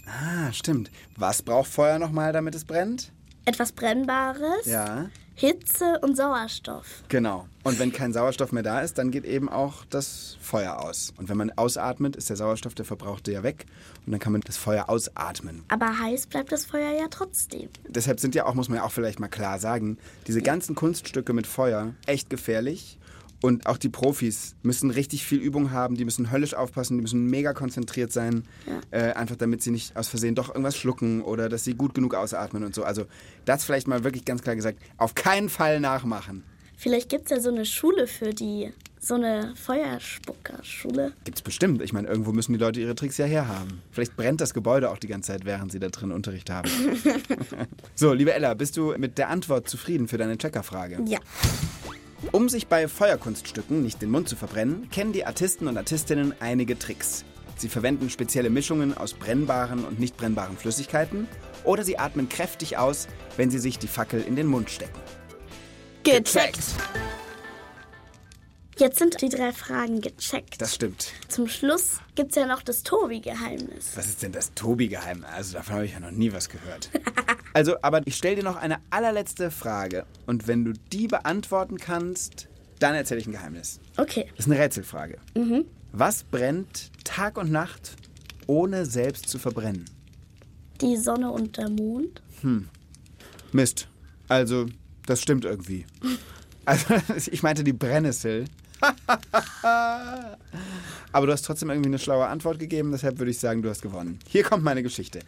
Ah, 0.07 0.51
stimmt. 0.53 0.89
Was 1.17 1.41
braucht 1.41 1.69
Feuer 1.69 1.99
nochmal, 1.99 2.33
damit 2.33 2.55
es 2.55 2.65
brennt? 2.65 3.11
Etwas 3.45 3.71
Brennbares, 3.71 4.65
Ja, 4.65 5.09
Hitze 5.39 5.99
und 6.01 6.17
Sauerstoff. 6.17 7.03
genau. 7.09 7.47
Und 7.63 7.77
wenn 7.77 7.91
kein 7.91 8.11
Sauerstoff 8.11 8.51
mehr 8.51 8.63
da 8.63 8.81
ist, 8.81 8.97
dann 8.97 9.11
geht 9.11 9.23
eben 9.23 9.49
auch 9.49 9.85
das 9.91 10.37
Feuer 10.41 10.79
aus. 10.79 11.13
Und 11.17 11.29
wenn 11.29 11.37
man 11.37 11.51
ausatmet, 11.51 12.15
ist 12.15 12.29
der 12.29 12.37
Sauerstoff, 12.37 12.73
der 12.73 12.85
verbrauchte, 12.85 13.31
ja 13.31 13.43
weg. 13.43 13.67
Und 14.07 14.13
dann 14.13 14.19
kann 14.19 14.31
man 14.31 14.41
das 14.41 14.57
Feuer 14.57 14.89
ausatmen. 14.89 15.63
Aber 15.67 15.99
heiß 15.99 16.25
bleibt 16.25 16.51
das 16.51 16.65
Feuer 16.65 16.91
ja 16.97 17.05
trotzdem. 17.11 17.69
Deshalb 17.87 18.19
sind 18.19 18.33
ja 18.33 18.47
auch, 18.47 18.55
muss 18.55 18.67
man 18.67 18.77
ja 18.79 18.83
auch 18.83 18.91
vielleicht 18.91 19.19
mal 19.19 19.27
klar 19.27 19.59
sagen, 19.59 19.99
diese 20.25 20.41
ganzen 20.41 20.73
Kunststücke 20.73 21.33
mit 21.33 21.45
Feuer 21.45 21.93
echt 22.07 22.31
gefährlich. 22.31 22.97
Und 23.41 23.67
auch 23.67 23.77
die 23.77 23.89
Profis 23.89 24.55
müssen 24.63 24.89
richtig 24.89 25.25
viel 25.25 25.39
Übung 25.39 25.71
haben, 25.71 25.95
die 25.95 26.05
müssen 26.05 26.31
höllisch 26.31 26.55
aufpassen, 26.55 26.97
die 26.97 27.01
müssen 27.01 27.25
mega 27.25 27.53
konzentriert 27.53 28.11
sein, 28.11 28.45
äh, 28.89 29.11
einfach 29.11 29.35
damit 29.35 29.61
sie 29.61 29.71
nicht 29.71 29.95
aus 29.95 30.07
Versehen 30.07 30.33
doch 30.33 30.49
irgendwas 30.49 30.75
schlucken 30.75 31.21
oder 31.21 31.47
dass 31.47 31.63
sie 31.63 31.75
gut 31.75 31.93
genug 31.93 32.15
ausatmen 32.15 32.63
und 32.63 32.73
so. 32.73 32.83
Also 32.83 33.05
das 33.45 33.63
vielleicht 33.63 33.87
mal 33.87 34.03
wirklich 34.03 34.25
ganz 34.25 34.41
klar 34.41 34.55
gesagt, 34.55 34.79
auf 34.97 35.13
keinen 35.13 35.49
Fall 35.49 35.79
nachmachen. 35.79 36.43
Vielleicht 36.79 37.09
gibt 37.09 37.25
es 37.25 37.31
ja 37.31 37.39
so 37.39 37.49
eine 37.49 37.65
Schule 37.65 38.05
für 38.05 38.35
die, 38.35 38.71
so 38.99 39.15
eine 39.15 39.53
Feuerspuckerschule. 39.55 41.11
Gibt's 41.23 41.41
bestimmt. 41.41 41.81
Ich 41.81 41.91
meine, 41.91 42.07
irgendwo 42.07 42.31
müssen 42.31 42.53
die 42.53 42.59
Leute 42.59 42.79
ihre 42.79 42.93
Tricks 42.93 43.17
ja 43.17 43.25
herhaben. 43.25 43.81
Vielleicht 43.91 44.15
brennt 44.15 44.41
das 44.41 44.53
Gebäude 44.53 44.91
auch 44.91 44.99
die 44.99 45.07
ganze 45.07 45.31
Zeit, 45.31 45.45
während 45.45 45.71
sie 45.71 45.79
da 45.79 45.89
drin 45.89 46.11
Unterricht 46.11 46.51
haben. 46.51 46.69
so, 47.95 48.13
liebe 48.13 48.31
Ella, 48.31 48.53
bist 48.53 48.77
du 48.77 48.93
mit 48.97 49.17
der 49.17 49.29
Antwort 49.29 49.67
zufrieden 49.67 50.07
für 50.07 50.19
deine 50.19 50.37
Checkerfrage? 50.37 51.03
Ja. 51.07 51.19
Um 52.31 52.49
sich 52.49 52.67
bei 52.67 52.87
Feuerkunststücken 52.87 53.83
nicht 53.83 54.01
den 54.01 54.09
Mund 54.09 54.27
zu 54.27 54.35
verbrennen, 54.35 54.89
kennen 54.89 55.13
die 55.13 55.25
Artisten 55.25 55.67
und 55.67 55.77
Artistinnen 55.77 56.33
einige 56.39 56.77
Tricks. 56.77 57.23
Sie 57.57 57.69
verwenden 57.69 58.09
spezielle 58.09 58.49
Mischungen 58.49 58.95
aus 58.95 59.13
brennbaren 59.13 59.85
und 59.85 59.99
nicht 59.99 60.17
brennbaren 60.17 60.57
Flüssigkeiten 60.57 61.27
oder 61.63 61.83
sie 61.83 61.97
atmen 61.97 62.29
kräftig 62.29 62.77
aus, 62.77 63.07
wenn 63.35 63.49
sie 63.49 63.59
sich 63.59 63.79
die 63.79 63.87
Fackel 63.87 64.21
in 64.21 64.35
den 64.35 64.47
Mund 64.47 64.69
stecken. 64.69 64.99
Gecheckt. 66.03 66.59
Jetzt 68.77 68.99
sind 68.99 69.19
die 69.21 69.29
drei 69.29 69.51
Fragen 69.53 70.01
gecheckt. 70.01 70.61
Das 70.61 70.75
stimmt. 70.75 71.11
Zum 71.29 71.47
Schluss 71.47 71.97
gibt 72.15 72.29
es 72.31 72.35
ja 72.35 72.45
noch 72.45 72.61
das 72.61 72.83
Tobi-Geheimnis. 72.83 73.91
Was 73.95 74.07
ist 74.07 74.21
denn 74.21 74.31
das 74.31 74.53
Tobi-Geheimnis? 74.53 75.27
Also 75.35 75.53
davon 75.53 75.75
habe 75.75 75.85
ich 75.85 75.93
ja 75.93 75.99
noch 75.99 76.11
nie 76.11 76.31
was 76.33 76.49
gehört. 76.49 76.89
Also, 77.53 77.75
aber 77.81 78.05
ich 78.05 78.15
stelle 78.15 78.35
dir 78.35 78.43
noch 78.43 78.57
eine 78.57 78.77
allerletzte 78.91 79.49
Frage. 79.49 80.05
Und 80.27 80.47
wenn 80.47 80.63
du 80.63 80.73
die 80.91 81.07
beantworten 81.07 81.79
kannst, 81.79 82.47
dann 82.77 82.93
erzähle 82.93 83.19
ich 83.19 83.25
ein 83.25 83.31
Geheimnis. 83.31 83.79
Okay. 83.95 84.27
Das 84.35 84.45
ist 84.45 84.51
eine 84.51 84.61
Rätselfrage. 84.61 85.17
Was 85.91 86.23
brennt 86.23 86.91
Tag 87.03 87.35
und 87.39 87.51
Nacht, 87.51 87.95
ohne 88.45 88.85
selbst 88.85 89.27
zu 89.27 89.39
verbrennen? 89.39 89.85
Die 90.81 90.97
Sonne 90.97 91.31
und 91.31 91.57
der 91.57 91.69
Mond. 91.69 92.21
Mist. 93.53 93.87
Also, 94.27 94.67
das 95.07 95.21
stimmt 95.21 95.43
irgendwie. 95.45 95.85
Also, 96.65 96.95
ich 97.31 97.41
meinte 97.43 97.63
die 97.63 97.71
Brennnessel. 97.71 98.43
Aber 101.11 101.25
du 101.25 101.31
hast 101.31 101.43
trotzdem 101.43 101.69
irgendwie 101.69 101.89
eine 101.89 101.99
schlaue 101.99 102.27
Antwort 102.27 102.59
gegeben, 102.59 102.91
deshalb 102.91 103.17
würde 103.19 103.31
ich 103.31 103.39
sagen, 103.39 103.61
du 103.61 103.69
hast 103.69 103.81
gewonnen. 103.81 104.19
Hier 104.27 104.43
kommt 104.43 104.63
meine 104.63 104.83
Geschichte. 104.83 105.19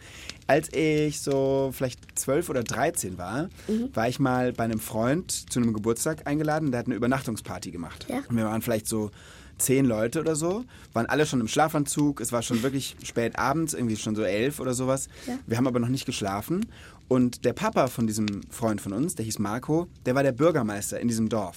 Als 0.46 0.72
ich 0.72 1.20
so 1.20 1.70
vielleicht 1.72 2.18
12 2.18 2.50
oder 2.50 2.62
13 2.62 3.18
war, 3.18 3.48
war 3.94 4.08
ich 4.08 4.18
mal 4.18 4.52
bei 4.52 4.64
einem 4.64 4.80
Freund 4.80 5.30
zu 5.30 5.60
einem 5.60 5.72
Geburtstag 5.72 6.26
eingeladen, 6.26 6.70
der 6.70 6.80
hat 6.80 6.86
eine 6.86 6.96
Übernachtungsparty 6.96 7.70
gemacht. 7.70 8.06
Ja. 8.08 8.22
Und 8.28 8.36
wir 8.36 8.44
waren 8.44 8.62
vielleicht 8.62 8.86
so 8.88 9.10
zehn 9.58 9.84
Leute 9.84 10.20
oder 10.20 10.36
so, 10.36 10.64
waren 10.92 11.06
alle 11.06 11.26
schon 11.26 11.40
im 11.40 11.48
Schlafanzug, 11.48 12.20
es 12.20 12.32
war 12.32 12.42
schon 12.42 12.62
wirklich 12.62 12.96
spät 13.04 13.38
abends, 13.38 13.74
irgendwie 13.74 13.96
schon 13.96 14.16
so 14.16 14.22
elf 14.22 14.58
oder 14.58 14.74
sowas. 14.74 15.08
Ja. 15.26 15.38
Wir 15.46 15.56
haben 15.56 15.66
aber 15.66 15.80
noch 15.80 15.88
nicht 15.88 16.06
geschlafen. 16.06 16.66
Und 17.08 17.44
der 17.44 17.52
Papa 17.52 17.88
von 17.88 18.06
diesem 18.06 18.42
Freund 18.50 18.80
von 18.80 18.92
uns, 18.92 19.16
der 19.16 19.24
hieß 19.24 19.38
Marco, 19.38 19.88
der 20.06 20.14
war 20.14 20.22
der 20.22 20.32
Bürgermeister 20.32 21.00
in 21.00 21.08
diesem 21.08 21.28
Dorf. 21.28 21.56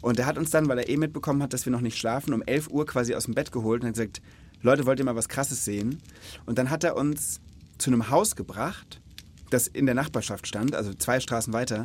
Und 0.00 0.18
der 0.18 0.26
hat 0.26 0.38
uns 0.38 0.50
dann, 0.50 0.68
weil 0.68 0.78
er 0.78 0.88
eh 0.88 0.96
mitbekommen 0.96 1.42
hat, 1.42 1.52
dass 1.52 1.64
wir 1.64 1.72
noch 1.72 1.80
nicht 1.80 1.98
schlafen, 1.98 2.32
um 2.32 2.42
11 2.42 2.68
Uhr 2.68 2.86
quasi 2.86 3.14
aus 3.14 3.24
dem 3.24 3.34
Bett 3.34 3.52
geholt 3.52 3.82
und 3.82 3.88
hat 3.88 3.94
gesagt, 3.94 4.22
Leute, 4.62 4.86
wollt 4.86 4.98
ihr 4.98 5.04
mal 5.04 5.16
was 5.16 5.28
Krasses 5.28 5.64
sehen? 5.64 6.00
Und 6.46 6.58
dann 6.58 6.70
hat 6.70 6.84
er 6.84 6.96
uns 6.96 7.40
zu 7.78 7.90
einem 7.90 8.10
Haus 8.10 8.36
gebracht, 8.36 9.00
das 9.50 9.66
in 9.66 9.86
der 9.86 9.94
Nachbarschaft 9.94 10.46
stand, 10.46 10.74
also 10.74 10.92
zwei 10.94 11.20
Straßen 11.20 11.52
weiter. 11.52 11.84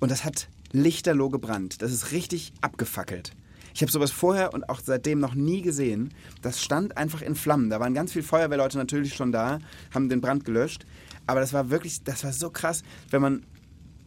Und 0.00 0.10
das 0.10 0.24
hat 0.24 0.48
lichterloh 0.72 1.28
gebrannt. 1.28 1.82
Das 1.82 1.92
ist 1.92 2.12
richtig 2.12 2.52
abgefackelt. 2.60 3.32
Ich 3.74 3.82
habe 3.82 3.90
sowas 3.90 4.12
vorher 4.12 4.54
und 4.54 4.68
auch 4.68 4.80
seitdem 4.80 5.18
noch 5.18 5.34
nie 5.34 5.60
gesehen. 5.60 6.14
Das 6.42 6.62
stand 6.62 6.96
einfach 6.96 7.22
in 7.22 7.34
Flammen. 7.34 7.70
Da 7.70 7.80
waren 7.80 7.94
ganz 7.94 8.12
viele 8.12 8.24
Feuerwehrleute 8.24 8.78
natürlich 8.78 9.14
schon 9.14 9.32
da, 9.32 9.58
haben 9.92 10.08
den 10.08 10.20
Brand 10.20 10.44
gelöscht. 10.44 10.86
Aber 11.26 11.40
das 11.40 11.52
war 11.52 11.70
wirklich, 11.70 12.04
das 12.04 12.22
war 12.22 12.32
so 12.32 12.50
krass, 12.50 12.82
wenn 13.10 13.20
man 13.20 13.42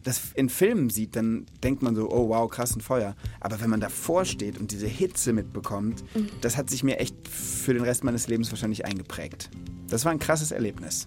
das 0.04 0.32
in 0.34 0.48
Filmen 0.48 0.90
sieht, 0.90 1.16
dann 1.16 1.46
denkt 1.62 1.82
man 1.82 1.94
so, 1.94 2.10
oh 2.10 2.28
wow, 2.28 2.50
krass 2.50 2.74
ein 2.74 2.80
Feuer. 2.80 3.16
Aber 3.40 3.60
wenn 3.60 3.70
man 3.70 3.80
davor 3.80 4.24
steht 4.24 4.58
und 4.58 4.70
diese 4.70 4.86
Hitze 4.86 5.32
mitbekommt, 5.32 6.04
das 6.40 6.56
hat 6.56 6.70
sich 6.70 6.82
mir 6.82 6.98
echt 6.98 7.16
für 7.28 7.74
den 7.74 7.82
Rest 7.82 8.04
meines 8.04 8.28
Lebens 8.28 8.50
wahrscheinlich 8.50 8.84
eingeprägt. 8.84 9.50
Das 9.88 10.04
war 10.04 10.12
ein 10.12 10.18
krasses 10.18 10.50
Erlebnis. 10.50 11.04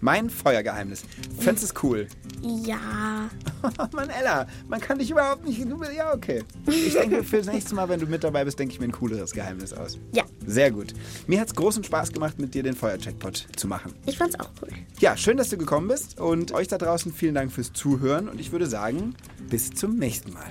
Mein 0.00 0.30
Feuergeheimnis. 0.30 1.04
Findest 1.38 1.62
du 1.62 1.66
es 1.66 1.82
cool? 1.82 2.08
Ja. 2.42 3.28
Mann, 3.92 4.08
Ella, 4.10 4.46
man 4.68 4.80
kann 4.80 4.98
dich 4.98 5.10
überhaupt 5.10 5.44
nicht. 5.44 5.60
Ja, 5.96 6.14
okay. 6.14 6.42
Ich 6.66 6.94
denke, 6.94 7.22
für 7.24 7.38
das 7.38 7.46
nächste 7.46 7.74
Mal, 7.74 7.88
wenn 7.88 8.00
du 8.00 8.06
mit 8.06 8.24
dabei 8.24 8.44
bist, 8.44 8.58
denke 8.58 8.74
ich 8.74 8.80
mir 8.80 8.86
ein 8.86 8.92
cooleres 8.92 9.32
Geheimnis 9.32 9.72
aus. 9.72 9.98
Ja. 10.12 10.24
Sehr 10.46 10.70
gut. 10.70 10.94
Mir 11.26 11.40
hat 11.40 11.48
es 11.48 11.54
großen 11.54 11.84
Spaß 11.84 12.12
gemacht, 12.12 12.38
mit 12.38 12.54
dir 12.54 12.62
den 12.62 12.74
Feuercheckpot 12.74 13.46
zu 13.56 13.68
machen. 13.68 13.94
Ich 14.06 14.16
fand's 14.18 14.38
auch 14.40 14.50
cool. 14.62 14.68
Ja, 14.98 15.16
schön, 15.16 15.36
dass 15.36 15.50
du 15.50 15.58
gekommen 15.58 15.88
bist 15.88 16.18
und 16.18 16.52
euch 16.52 16.68
da 16.68 16.78
draußen 16.78 17.12
vielen 17.12 17.34
Dank 17.34 17.52
fürs 17.52 17.72
Zuhören 17.72 18.28
und 18.28 18.40
ich 18.40 18.50
würde 18.52 18.66
sagen, 18.66 19.14
bis 19.48 19.70
zum 19.70 19.96
nächsten 19.96 20.32
Mal. 20.32 20.50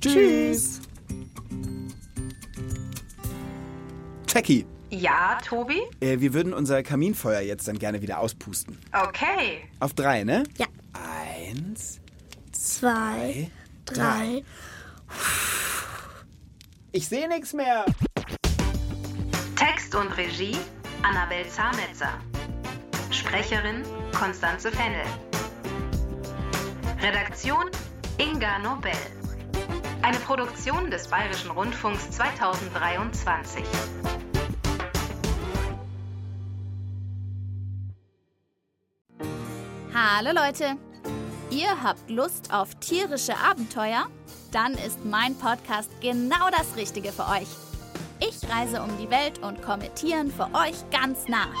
Tschüss. 0.00 0.80
Jackie, 4.28 4.64
Ja, 4.90 5.38
Tobi? 5.44 5.80
äh, 6.00 6.20
wir 6.20 6.34
würden 6.34 6.52
unser 6.52 6.82
Kaminfeuer 6.82 7.40
jetzt 7.40 7.66
dann 7.68 7.78
gerne 7.78 8.00
wieder 8.02 8.18
auspusten. 8.18 8.78
Okay. 8.92 9.58
Auf 9.80 9.94
drei, 9.94 10.24
ne? 10.24 10.44
Ja. 10.58 10.66
Eins, 10.92 11.99
Zwei, 12.80 13.50
drei. 13.84 14.42
Ich 16.92 17.06
sehe 17.06 17.28
nichts 17.28 17.52
mehr. 17.52 17.84
Text 19.54 19.94
und 19.94 20.16
Regie 20.16 20.56
Annabel 21.02 21.46
Zametzer. 21.46 22.14
Sprecherin 23.10 23.82
Konstanze 24.18 24.72
Fennel. 24.72 25.04
Redaktion 27.02 27.70
Inga 28.16 28.60
Nobel. 28.60 28.92
Eine 30.00 30.16
Produktion 30.20 30.90
des 30.90 31.06
Bayerischen 31.06 31.50
Rundfunks 31.50 32.10
2023. 32.12 33.62
Hallo 39.92 40.30
Leute! 40.32 40.89
Ihr 41.50 41.82
habt 41.82 42.08
Lust 42.08 42.52
auf 42.52 42.76
tierische 42.76 43.36
Abenteuer? 43.36 44.06
Dann 44.52 44.74
ist 44.74 45.04
mein 45.04 45.34
Podcast 45.34 45.90
genau 46.00 46.48
das 46.50 46.76
Richtige 46.76 47.10
für 47.10 47.26
euch. 47.26 47.48
Ich 48.20 48.48
reise 48.48 48.80
um 48.80 48.96
die 48.98 49.10
Welt 49.10 49.40
und 49.40 49.60
komme 49.60 49.92
Tieren 49.94 50.30
für 50.30 50.48
euch 50.54 50.76
ganz 50.90 51.26
nah. 51.26 51.48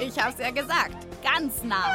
Ich 0.00 0.18
hab's 0.18 0.38
ja 0.38 0.50
gesagt, 0.50 0.96
ganz 1.22 1.62
nah. 1.62 1.92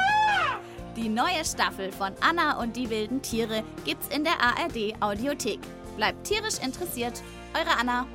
Die 0.96 1.08
neue 1.08 1.46
Staffel 1.46 1.92
von 1.92 2.14
Anna 2.20 2.60
und 2.60 2.76
die 2.76 2.90
wilden 2.90 3.22
Tiere 3.22 3.64
gibt's 3.86 4.14
in 4.14 4.24
der 4.24 4.34
ARD 4.42 5.02
Audiothek. 5.02 5.60
Bleibt 5.96 6.28
tierisch 6.28 6.60
interessiert, 6.64 7.22
eure 7.54 7.78
Anna. 7.80 8.06